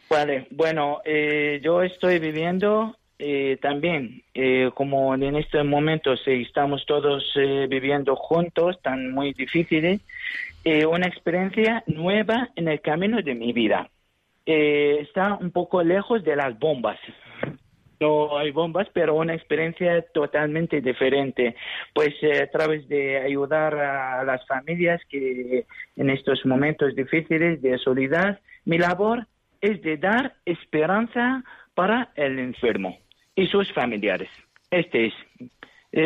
[0.09, 7.31] Vale, bueno, eh, yo estoy viviendo eh, también, eh, como en estos momentos estamos todos
[7.35, 10.01] eh, viviendo juntos, tan muy difíciles,
[10.63, 13.87] eh, una experiencia nueva en el camino de mi vida.
[14.47, 16.97] Eh, está un poco lejos de las bombas.
[17.99, 21.55] No hay bombas, pero una experiencia totalmente diferente.
[21.93, 25.65] Pues a través de ayudar a las familias que
[25.97, 29.27] en estos momentos difíciles de soledad, mi labor
[29.61, 31.43] es de dar esperanza
[31.73, 32.97] para el enfermo
[33.35, 34.29] y sus familiares.
[34.69, 35.13] Este es,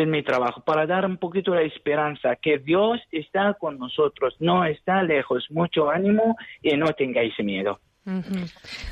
[0.06, 5.02] mi trabajo, para dar un poquito de esperanza, que Dios está con nosotros, no está
[5.02, 5.50] lejos.
[5.50, 7.80] Mucho ánimo y no tengáis miedo.
[8.06, 8.46] Ujú.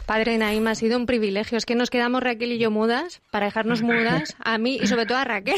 [0.07, 1.59] Padre Naim, ha sido un privilegio.
[1.59, 5.05] Es que nos quedamos Raquel y yo mudas, para dejarnos mudas, a mí y sobre
[5.05, 5.57] todo a Raquel.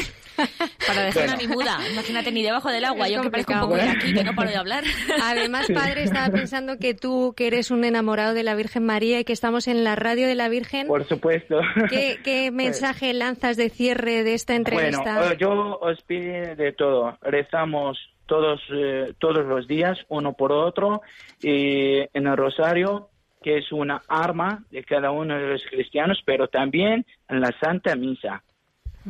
[0.85, 1.53] Para dejarla Bueno.
[1.53, 3.87] muda, imagínate ni debajo del agua, Es yo que parezco un complicado.
[3.89, 4.83] poco de aquí, que no paro de hablar.
[5.23, 9.23] Además, padre, estaba pensando que tú, que eres un enamorado de la Virgen María y
[9.23, 11.59] que estamos en la radio de la Virgen, Por supuesto.
[11.89, 15.17] ¿qué, qué mensaje lanzas de cierre de esta entrevista?
[15.17, 17.17] Bueno, yo os pido de todo.
[17.21, 21.01] Rezamos todos, eh, todos los días, uno por otro,
[21.41, 23.09] y en el rosario,
[23.45, 27.95] que es una arma de cada uno de los cristianos, pero también en la Santa
[27.95, 28.41] Misa.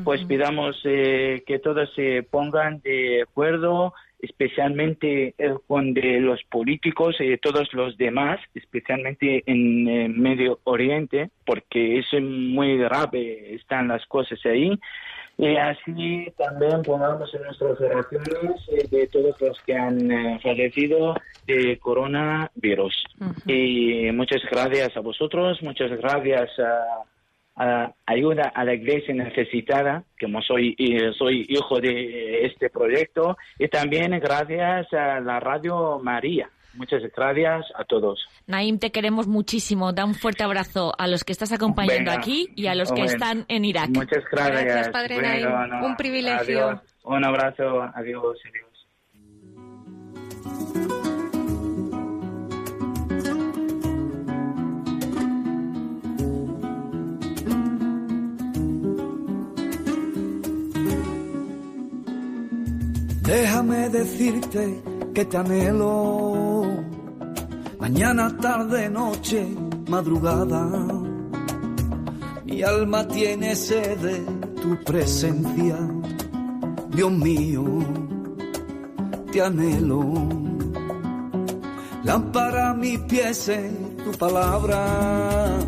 [0.03, 7.15] Pues pidamos eh, que todos se pongan de acuerdo, especialmente eh, con de los políticos
[7.21, 13.87] y de todos los demás, especialmente en eh, Medio Oriente, porque es muy grave, están
[13.87, 14.77] las cosas ahí.
[15.37, 21.13] Y así también pongamos en nuestras oraciones eh, de todos los que han eh, fallecido
[21.45, 23.03] de coronavirus.
[23.45, 27.03] Y muchas gracias a vosotros, muchas gracias a,
[27.57, 33.67] a- ayuda a la iglesia necesitada, como soy, eh, soy hijo de este proyecto, y
[33.67, 36.49] también gracias a la Radio María.
[36.75, 38.27] Muchas gracias a todos.
[38.47, 39.93] Naim, te queremos muchísimo.
[39.93, 42.21] Da un fuerte abrazo a los que estás acompañando Venga.
[42.21, 43.89] aquí y a los que están en Irak.
[43.89, 44.63] Muchas gracias.
[44.65, 45.83] Gracias, Padre Naim.
[45.83, 46.67] Un privilegio.
[46.67, 46.81] adiós.
[47.03, 47.81] Un abrazo.
[47.95, 48.37] Adiós.
[48.45, 48.65] adiós.
[63.25, 64.81] Déjame decirte
[65.15, 66.54] que te anhelo.
[67.87, 69.45] Mañana, tarde, noche,
[69.87, 70.67] madrugada.
[72.43, 74.25] Mi alma tiene sed de
[74.59, 75.77] tu presencia.
[76.89, 77.63] Dios mío,
[79.31, 80.01] te anhelo.
[82.03, 85.59] Lámpara mis pies en tu palabra.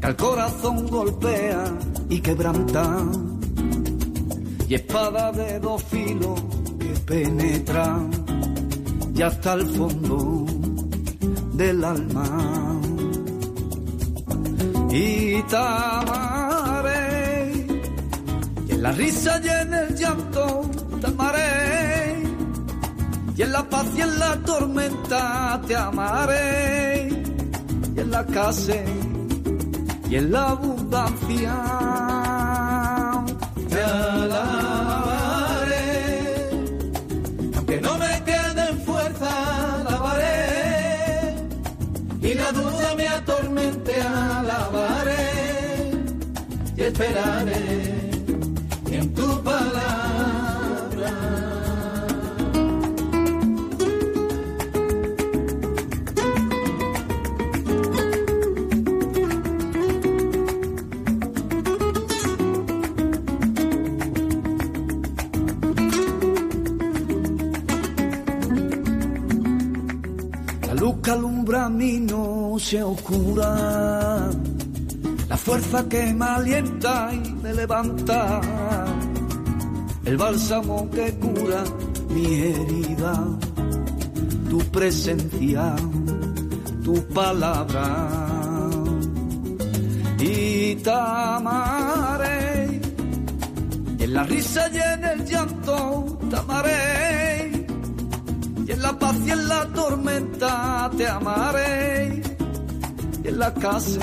[0.00, 1.64] Que al corazón golpea
[2.08, 3.04] y quebranta
[4.68, 6.40] y espada de dos filos
[6.78, 7.98] que penetra
[9.12, 10.45] y hasta el fondo
[11.56, 12.24] del alma.
[14.90, 17.66] Y te amaré,
[18.68, 20.62] y en la risa y en el llanto
[21.00, 22.22] te amaré,
[23.36, 27.08] y en la paz y en la tormenta te amaré,
[27.94, 28.72] y en la casa
[30.08, 31.54] y en la abundancia
[33.68, 34.45] te alabaré.
[42.46, 45.26] La duda me atormente, alabaré.
[46.76, 47.90] Y esperaré
[48.90, 51.12] en tu palabra.
[70.66, 70.96] La luz
[71.70, 72.35] mi noche
[72.74, 74.28] oscura,
[75.28, 78.40] la fuerza que me alienta y me levanta,
[80.04, 81.62] el bálsamo que cura
[82.10, 83.24] mi herida,
[84.50, 85.76] tu presencia,
[86.82, 88.08] tu palabra.
[90.18, 92.80] Y te amaré,
[94.00, 97.66] en la risa y en el llanto te amaré,
[98.66, 102.25] y en la paz y en la tormenta te amaré,
[103.26, 104.00] y en la casa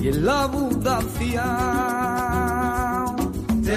[0.00, 1.44] y en la abundancia.
[3.64, 3.76] Te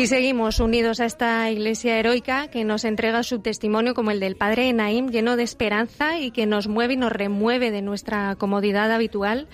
[0.00, 4.36] Y seguimos unidos a esta iglesia heroica que nos entrega su testimonio como el del
[4.36, 8.92] Padre Naim, lleno de esperanza y que nos mueve y nos remueve de nuestra comodidad
[8.92, 9.48] habitual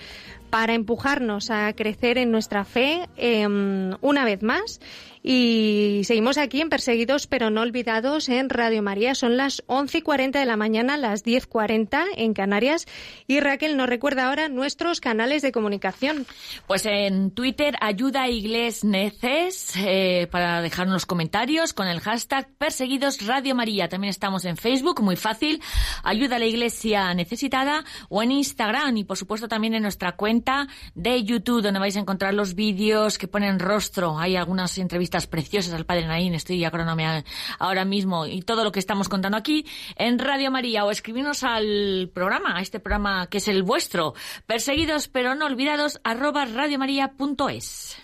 [0.49, 4.79] para empujarnos a crecer en nuestra fe em, una vez más
[5.25, 9.15] y seguimos aquí en Perseguidos pero no olvidados en Radio María.
[9.15, 12.85] Son las 11 y 40 de la mañana, las 10.40 en Canarias.
[13.25, 16.25] Y Raquel nos recuerda ahora nuestros canales de comunicación.
[16.67, 23.55] Pues en Twitter, ayuda Igles Neces, eh, para dejarnos comentarios con el hashtag Perseguidos Radio
[23.55, 23.87] María.
[23.87, 25.61] También estamos en Facebook, muy fácil,
[26.03, 30.67] ayuda a la Iglesia Necesitada, o en Instagram y por supuesto también en nuestra cuenta
[30.95, 34.19] de YouTube, donde vais a encontrar los vídeos que ponen rostro.
[34.19, 37.23] Hay algunas entrevistas preciosas al Padre Naín, estoy acrónome
[37.59, 42.09] ahora mismo, y todo lo que estamos contando aquí en Radio María, o escribirnos al
[42.13, 44.13] programa, a este programa que es el vuestro,
[44.47, 47.97] perseguidos pero no olvidados, arroba radiomaria.es.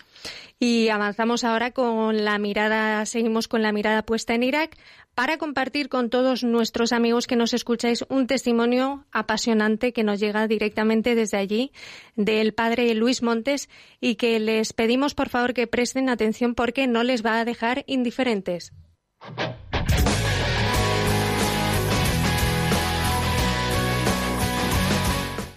[0.62, 4.76] Y avanzamos ahora con la mirada, seguimos con la mirada puesta en Irak
[5.14, 10.46] para compartir con todos nuestros amigos que nos escucháis un testimonio apasionante que nos llega
[10.46, 11.72] directamente desde allí
[12.14, 13.70] del padre Luis Montes
[14.02, 17.82] y que les pedimos por favor que presten atención porque no les va a dejar
[17.86, 18.74] indiferentes.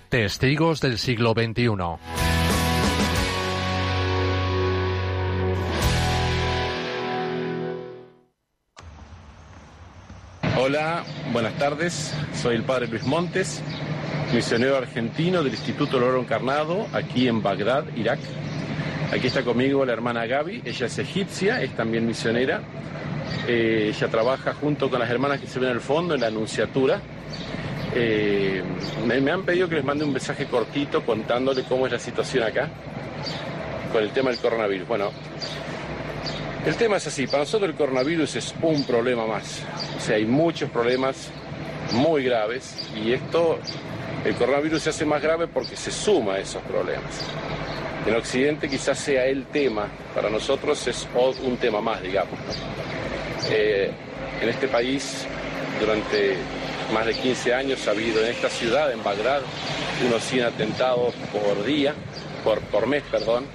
[0.08, 2.43] Testigos del siglo XXI.
[10.66, 11.04] Hola,
[11.34, 12.14] buenas tardes.
[12.42, 13.62] Soy el padre Luis Montes,
[14.34, 18.20] misionero argentino del Instituto Loro Encarnado, aquí en Bagdad, Irak.
[19.12, 22.62] Aquí está conmigo la hermana Gaby, ella es egipcia, es también misionera.
[23.46, 27.02] Eh, ella trabaja junto con las hermanas que se ven al fondo en la anunciatura.
[27.94, 28.64] Eh,
[29.06, 32.42] me, me, han pedido que les mande un mensaje cortito contándole cómo es la situación
[32.42, 32.70] acá
[33.92, 34.88] con el tema del coronavirus.
[34.88, 35.12] Bueno,
[36.66, 39.64] el tema es así, para nosotros el coronavirus es un problema más.
[39.98, 41.30] O sea, hay muchos problemas
[41.92, 43.60] muy graves y esto,
[44.24, 47.20] el coronavirus se hace más grave porque se suma a esos problemas.
[48.06, 51.08] En Occidente quizás sea el tema, para nosotros es
[51.44, 52.40] un tema más, digamos.
[53.50, 53.92] Eh,
[54.42, 55.26] en este país,
[55.80, 56.38] durante
[56.94, 59.42] más de 15 años ha habido en esta ciudad, en Bagdad,
[60.08, 61.94] unos 100 atentados por día,
[62.44, 63.46] por, por mes, perdón,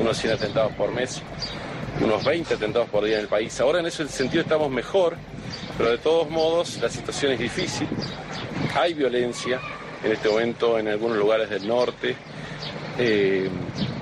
[0.00, 1.22] unos 100 atentados por mes
[2.00, 3.58] unos 20 atentados por día en el país.
[3.60, 5.16] Ahora en ese sentido estamos mejor,
[5.76, 7.88] pero de todos modos la situación es difícil.
[8.74, 9.60] Hay violencia
[10.02, 12.16] en este momento en algunos lugares del norte.
[12.98, 13.48] Eh,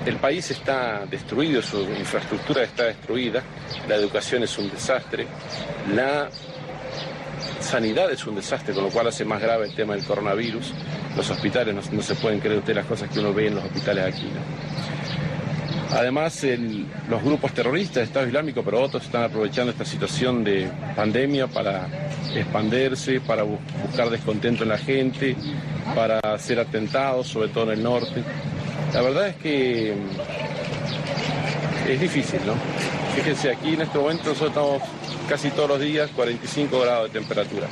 [0.04, 3.42] el país está destruido, su infraestructura está destruida,
[3.88, 5.26] la educación es un desastre,
[5.94, 6.28] la
[7.60, 10.74] sanidad es un desastre, con lo cual hace más grave el tema del coronavirus.
[11.16, 14.14] Los hospitales, no, se pueden creer usted las cosas que uno ve en los hospitales
[14.14, 14.28] aquí.
[15.92, 16.42] Además,
[17.10, 21.86] los grupos terroristas, el Estado Islámico, pero otros están aprovechando esta situación de pandemia para
[22.34, 25.36] expandirse, para buscar descontento en la gente,
[25.94, 28.24] para hacer atentados, sobre todo en el norte.
[28.94, 29.94] La verdad es que
[31.88, 32.54] es difícil, ¿no?
[33.14, 34.82] Fíjense, aquí en este momento nosotros estamos
[35.28, 37.66] casi todos los días 45 grados de temperatura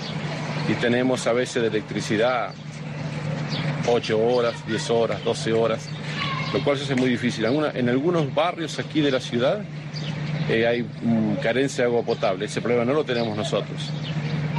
[0.68, 2.52] y tenemos a veces de electricidad
[3.86, 5.88] 8 horas, 10 horas, 12 horas
[6.52, 7.44] lo cual se hace muy difícil.
[7.44, 9.62] En, algunos barrios aquí de la ciudad
[10.48, 10.86] eh, hay
[11.42, 13.90] carencia de agua potable, ese problema no lo tenemos nosotros.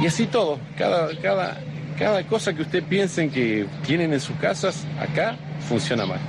[0.00, 1.58] Y así todo, cada, cada,
[1.98, 5.36] cada cosa que usted piensen que tienen en sus casas, acá
[5.68, 6.20] funciona mal.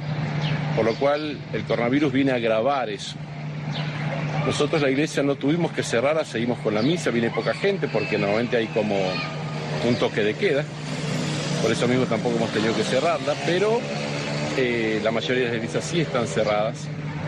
[0.75, 3.15] Por lo cual el coronavirus viene a agravar eso.
[4.45, 8.17] Nosotros la iglesia no tuvimos que cerrarla, seguimos con la misa, viene poca gente porque
[8.17, 8.95] normalmente hay como
[9.87, 10.65] un toque de queda.
[11.61, 13.79] Por eso mismo tampoco hemos tenido que cerrarla, pero
[14.57, 16.87] eh, la mayoría de las iglesias sí están cerradas.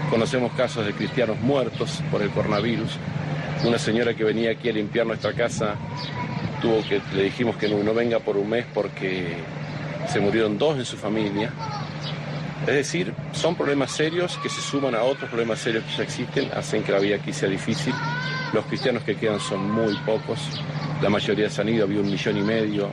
[0.09, 2.97] Conocemos casos de cristianos muertos por el coronavirus.
[3.63, 5.75] Una señora que venía aquí a limpiar nuestra casa
[6.61, 9.37] tuvo que, le dijimos que no, venga por un mes porque
[10.07, 11.51] se murieron dos en su familia.
[12.61, 16.49] Es decir, son problemas serios que se suman a otros problemas serios que ya existen,
[16.53, 17.93] hacen que la vida aquí sea difícil.
[18.53, 20.39] Los cristianos que quedan son muy pocos,
[21.01, 22.89] la mayoría se han ido, había un millón y medio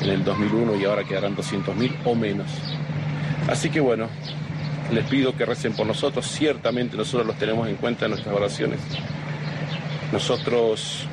[0.00, 2.46] en el 2001 y ahora quedarán 200.000 o menos.
[3.48, 4.08] Así que bueno,
[4.92, 8.80] les pido que recen por nosotros, ciertamente nosotros los tenemos en cuenta en nuestras oraciones.
[10.12, 11.06] Nosotros,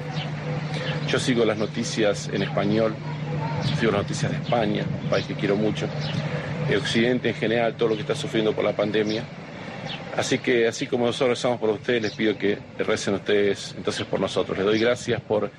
[1.08, 2.96] yo sigo las noticias en español,
[3.80, 5.88] sigo las noticias de España, un país que quiero mucho,
[6.70, 9.24] el Occidente en general, todo lo que está sufriendo por la pandemia.
[10.16, 14.20] Así que, así como nosotros rezamos por ustedes, les pido que recen ustedes entonces por
[14.20, 14.58] nosotros.
[14.58, 15.50] Les doy gracias por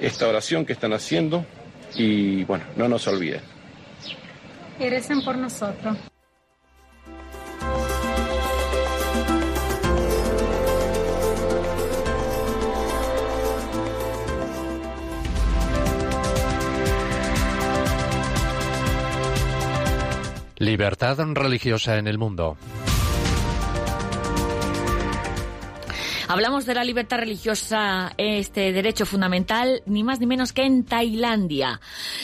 [0.00, 1.44] esta oración que están haciendo
[1.94, 3.53] y, bueno, no nos olviden.
[4.78, 5.96] Y recen por nosotros.
[20.58, 22.56] Libertad religiosa en el mundo.
[26.34, 31.80] Hablamos de la libertad religiosa, este derecho fundamental, ni más ni menos que en Tailandia.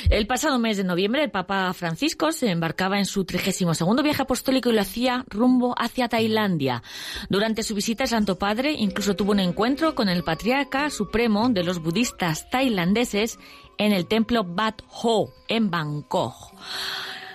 [0.09, 4.69] El pasado mes de noviembre, el Papa Francisco se embarcaba en su 32 viaje apostólico
[4.69, 6.83] y lo hacía rumbo hacia Tailandia.
[7.29, 11.63] Durante su visita, el Santo Padre incluso tuvo un encuentro con el patriarca supremo de
[11.63, 13.39] los budistas tailandeses
[13.79, 16.35] en el templo Bat Ho, en Bangkok.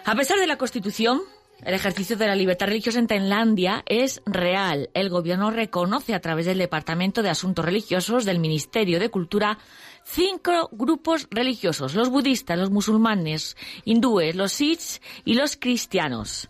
[0.03, 1.21] A pesar de la Constitución,
[1.65, 4.89] el ejercicio de la libertad religiosa en Tailandia es real.
[4.93, 9.57] El gobierno reconoce a través del Departamento de Asuntos Religiosos del Ministerio de Cultura
[10.03, 16.49] cinco grupos religiosos, los budistas, los musulmanes, hindúes, los sikhs y los cristianos.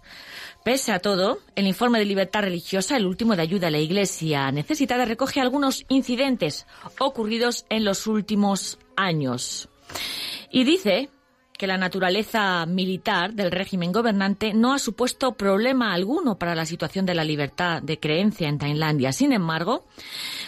[0.66, 4.51] Pese a todo, el informe de libertad religiosa, el último de ayuda a la Iglesia
[4.51, 6.68] necesitada, recoge algunos incidentes
[6.99, 9.70] ocurridos en los últimos años.
[10.51, 11.09] Y dice
[11.58, 17.06] que la naturaleza militar del régimen gobernante no ha supuesto problema alguno para la situación
[17.06, 19.14] de la libertad de creencia en Tailandia.
[19.14, 19.86] Sin embargo,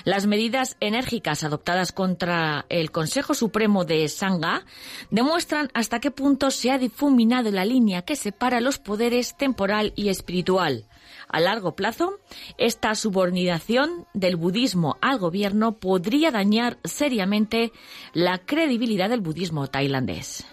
[0.04, 4.66] las medidas enérgicas adoptadas contra el Consejo Supremo de Sangha
[5.10, 10.10] demuestran hasta qué punto se ha difuminado la línea que separa los poderes temporal y
[10.10, 10.86] espiritual.
[11.30, 12.20] A largo plazo,
[12.58, 17.74] esta subordinación del budismo al gobierno podría dañar seriamente
[18.14, 20.46] la credibilidad del budismo tailandés.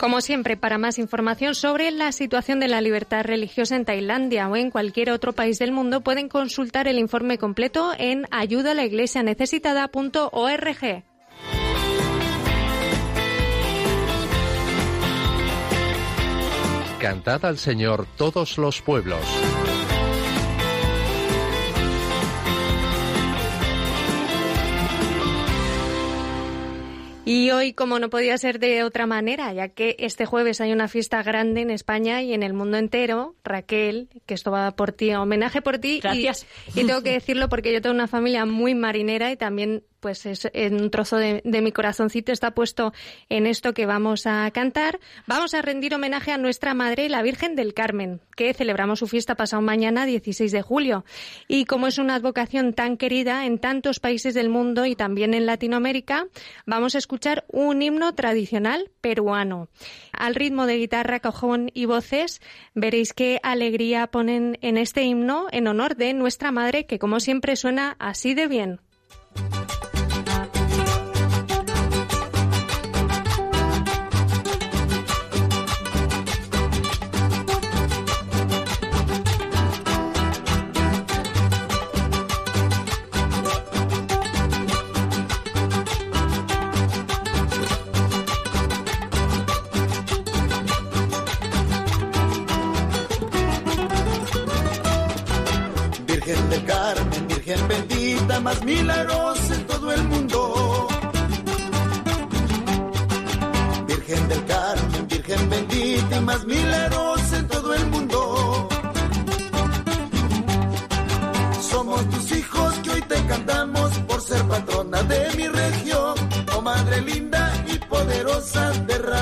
[0.00, 4.56] Como siempre, para más información sobre la situación de la libertad religiosa en Tailandia o
[4.56, 11.04] en cualquier otro país del mundo, pueden consultar el informe completo en ayudalaiglesianecesitada.org.
[16.98, 19.20] Cantad al Señor todos los pueblos.
[27.30, 30.88] Y hoy, como no podía ser de otra manera, ya que este jueves hay una
[30.88, 35.14] fiesta grande en España y en el mundo entero, Raquel, que esto va por ti,
[35.14, 36.00] homenaje por ti.
[36.00, 36.44] Gracias.
[36.74, 40.26] Y, y tengo que decirlo porque yo tengo una familia muy marinera y también pues
[40.26, 42.92] es un trozo de, de, mi corazoncito está puesto
[43.28, 44.98] en esto que vamos a cantar.
[45.26, 49.34] Vamos a rendir homenaje a nuestra madre, la Virgen del Carmen, que celebramos su fiesta
[49.34, 51.04] pasado mañana, 16 de julio.
[51.48, 55.46] Y como es una advocación tan querida en tantos países del mundo y también en
[55.46, 56.26] Latinoamérica,
[56.66, 59.68] vamos a escuchar un himno tradicional peruano.
[60.12, 62.40] Al ritmo de guitarra, cajón y voces,
[62.74, 67.56] veréis qué alegría ponen en este himno en honor de nuestra madre, que como siempre
[67.56, 68.80] suena así de bien.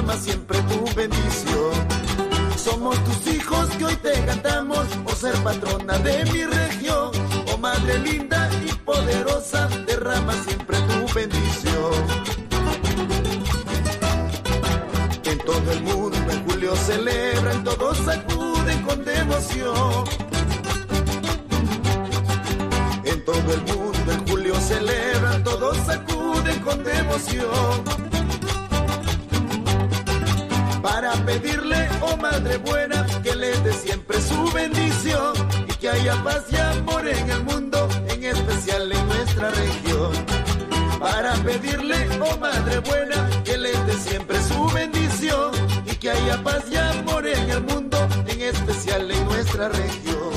[0.08, 1.72] Derrama siempre tu bendición.
[2.56, 7.10] Somos tus hijos que hoy te cantamos por ser patrona de mi región.
[7.52, 11.92] Oh Madre linda y poderosa, derrama siempre tu bendición.
[15.24, 20.04] En todo el mundo en julio celebran, todos acuden con devoción.
[23.04, 28.07] En todo el mundo en julio celebran, todos acuden con devoción
[31.28, 35.34] pedirle, oh Madre buena, que le dé siempre su bendición
[35.68, 40.12] y que haya paz y amor en el mundo, en especial en nuestra región.
[40.98, 45.52] Para pedirle, oh Madre buena, que le dé siempre su bendición
[45.90, 50.32] y que haya paz y amor en el mundo, en especial en nuestra región.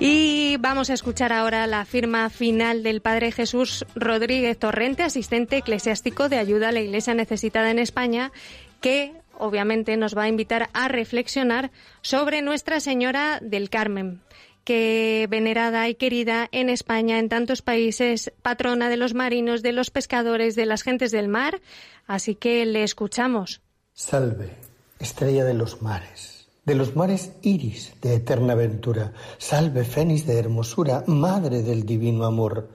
[0.00, 6.28] Y vamos a escuchar ahora la firma final del Padre Jesús Rodríguez Torrente, asistente eclesiástico
[6.28, 8.32] de ayuda a la Iglesia necesitada en España,
[8.80, 11.70] que obviamente nos va a invitar a reflexionar
[12.02, 14.22] sobre Nuestra Señora del Carmen,
[14.64, 19.90] que venerada y querida en España, en tantos países, patrona de los marinos, de los
[19.90, 21.60] pescadores, de las gentes del mar.
[22.06, 23.62] Así que le escuchamos.
[23.92, 24.50] Salve,
[24.98, 29.12] estrella de los mares, de los mares iris de eterna ventura.
[29.38, 32.68] Salve, fénix de hermosura, madre del divino amor.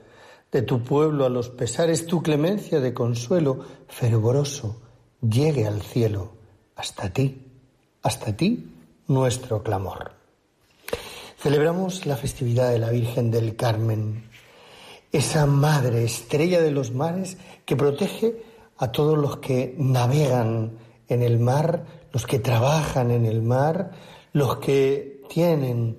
[0.50, 4.80] De tu pueblo a los pesares, tu clemencia de consuelo, fervoroso,
[5.20, 6.41] llegue al cielo.
[6.82, 7.40] Hasta ti,
[8.02, 8.74] hasta ti,
[9.06, 10.10] nuestro clamor.
[11.38, 14.24] Celebramos la festividad de la Virgen del Carmen,
[15.12, 18.42] esa madre estrella de los mares que protege
[18.78, 20.72] a todos los que navegan
[21.06, 23.92] en el mar, los que trabajan en el mar,
[24.32, 25.98] los que tienen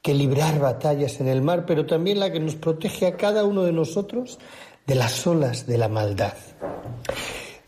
[0.00, 3.64] que librar batallas en el mar, pero también la que nos protege a cada uno
[3.64, 4.38] de nosotros
[4.86, 6.34] de las olas de la maldad.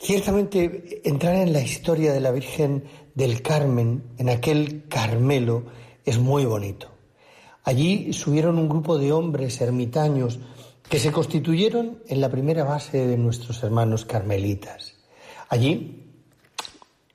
[0.04, 2.82] Ciertamente, entrar en la historia de la Virgen
[3.14, 5.66] del Carmen, en aquel Carmelo,
[6.04, 6.88] es muy bonito.
[7.62, 10.40] Allí subieron un grupo de hombres ermitaños
[10.88, 14.96] que se constituyeron en la primera base de nuestros hermanos carmelitas.
[15.48, 16.10] Allí,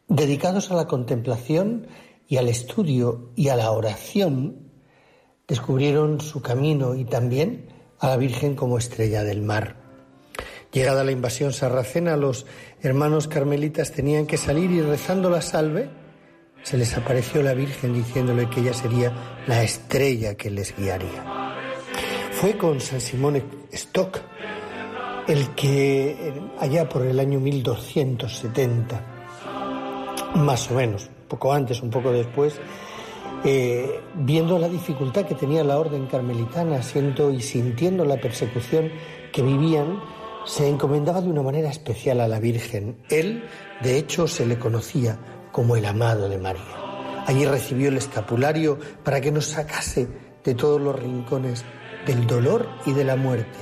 [0.08, 1.88] dedicados a la contemplación
[2.30, 4.72] y al estudio y a la oración,
[5.46, 7.68] descubrieron su camino y también
[8.00, 9.87] a la Virgen como estrella del mar.
[10.78, 12.46] Llegada la invasión sarracena, los
[12.84, 15.90] hermanos carmelitas tenían que salir y rezando la salve,
[16.62, 19.12] se les apareció la Virgen diciéndole que ella sería
[19.48, 21.56] la estrella que les guiaría.
[22.34, 24.20] Fue con San Simón Stock
[25.28, 29.02] el que allá por el año 1270,
[30.36, 32.54] más o menos, poco antes, un poco después,
[33.44, 38.92] eh, viendo la dificultad que tenía la orden carmelitana, siendo y sintiendo la persecución
[39.32, 40.00] que vivían,
[40.48, 42.98] se encomendaba de una manera especial a la Virgen.
[43.10, 43.44] Él,
[43.84, 45.20] de hecho, se le conocía
[45.52, 47.24] como el amado de María.
[47.26, 50.08] Allí recibió el escapulario para que nos sacase
[50.44, 51.66] de todos los rincones
[52.06, 53.58] del dolor y de la muerte.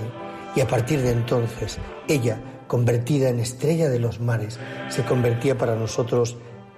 [0.55, 4.59] Y a partir de entonces, ella, convertida en estrella de los mares,
[4.89, 6.37] se convertía para nosotros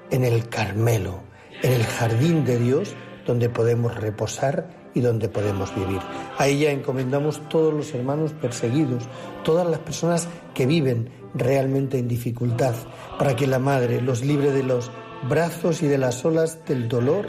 [0.09, 1.19] en el Carmelo,
[1.61, 2.95] en el jardín de Dios
[3.25, 5.99] donde podemos reposar y donde podemos vivir.
[6.37, 9.03] A ella encomendamos todos los hermanos perseguidos,
[9.43, 12.73] todas las personas que viven realmente en dificultad,
[13.17, 14.91] para que la Madre los libre de los
[15.29, 17.27] brazos y de las olas del dolor,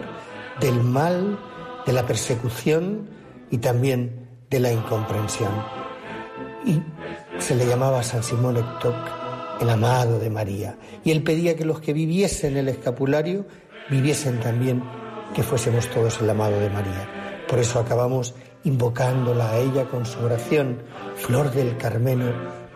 [0.61, 1.39] del mal,
[1.87, 3.09] de la persecución
[3.51, 5.51] y también de la incomprensión.
[6.65, 6.83] Y
[7.39, 9.19] se le llamaba San Simón Ectoc
[9.61, 10.77] el amado de María.
[11.05, 13.47] Y él pedía que los que viviesen el escapulario
[13.91, 14.83] viviesen también
[15.35, 17.18] que fuésemos todos el amado de María.
[17.49, 18.35] Por eso acabamos
[18.65, 20.83] invocándola a ella con su oración,
[21.17, 22.27] Flor del Carmeno,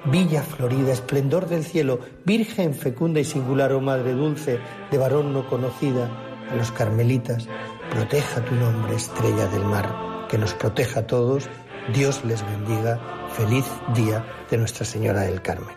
[0.04, 4.58] Villa florida, esplendor del cielo, Virgen fecunda y singular, oh Madre dulce,
[4.90, 6.10] de varón no conocida,
[6.50, 7.46] a los carmelitas,
[7.90, 11.48] proteja tu nombre, estrella del mar, que nos proteja a todos,
[11.94, 13.00] Dios les bendiga,
[13.30, 13.64] feliz
[13.94, 15.76] día de Nuestra Señora del Carmen.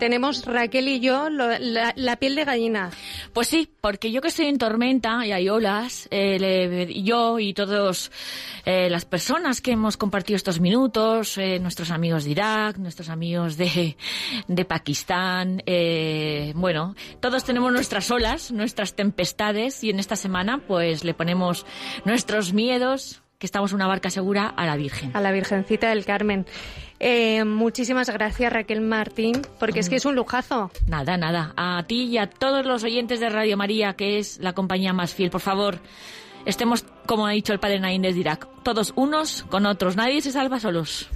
[0.00, 2.90] Tenemos Raquel y yo lo- la, piel de gallina.
[3.32, 8.10] Pues sí, porque yo que estoy en tormenta y hay olas, eh, yo y todas
[8.66, 13.96] las personas que hemos compartido estos minutos, eh, nuestros amigos de Irak, nuestros amigos de,
[14.48, 21.04] de Pakistán, eh, bueno, todos tenemos nuestras olas, nuestras tempestades y en esta semana pues
[21.04, 21.66] le ponemos
[22.04, 25.10] nuestros miedos, que estamos en una barca segura, a la Virgen.
[25.16, 26.44] A la Virgencita del Carmen.
[27.00, 30.70] Eh, muchísimas gracias, Raquel Martín, porque es que es un lujazo.
[30.86, 31.54] Nada, nada.
[31.56, 35.14] A ti y a todos los oyentes de Radio María, que es la compañía más
[35.14, 35.78] fiel, por favor,
[36.44, 39.96] estemos, como ha dicho el padre Naín desde Irak, todos unos con otros.
[39.96, 41.08] Nadie se salva solos.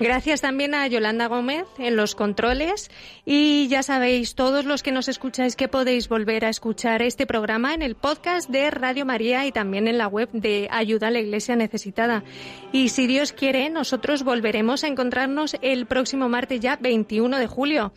[0.00, 2.90] Gracias también a Yolanda Gómez en los controles
[3.24, 7.72] y ya sabéis todos los que nos escucháis que podéis volver a escuchar este programa
[7.74, 11.20] en el podcast de Radio María y también en la web de Ayuda a la
[11.20, 12.24] Iglesia Necesitada.
[12.72, 17.92] Y si Dios quiere, nosotros volveremos a encontrarnos el próximo martes ya 21 de julio.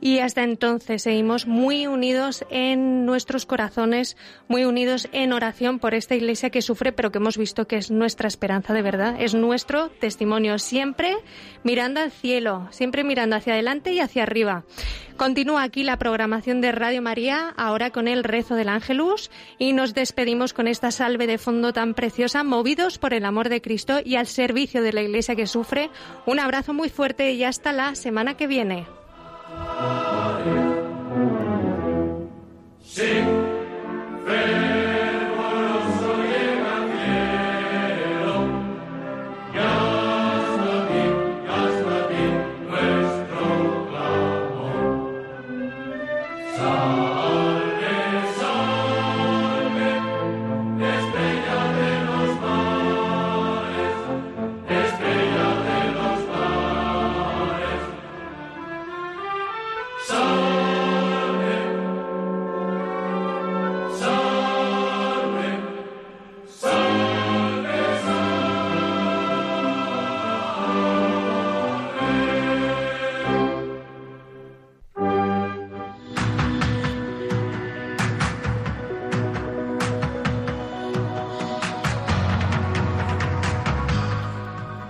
[0.00, 4.16] Y hasta entonces seguimos muy unidos en nuestros corazones,
[4.48, 7.90] muy unidos en oración por esta iglesia que sufre, pero que hemos visto que es
[7.90, 11.16] nuestra esperanza de verdad, es nuestro testimonio, siempre
[11.64, 14.64] mirando al cielo, siempre mirando hacia adelante y hacia arriba.
[15.16, 19.92] Continúa aquí la programación de Radio María, ahora con el rezo del Ángelus, y nos
[19.92, 24.16] despedimos con esta salve de fondo tan preciosa, movidos por el amor de Cristo y
[24.16, 25.90] al servicio de la iglesia que sufre.
[26.24, 28.99] Un abrazo muy fuerte y hasta la semana que viene.
[29.52, 30.69] Amen.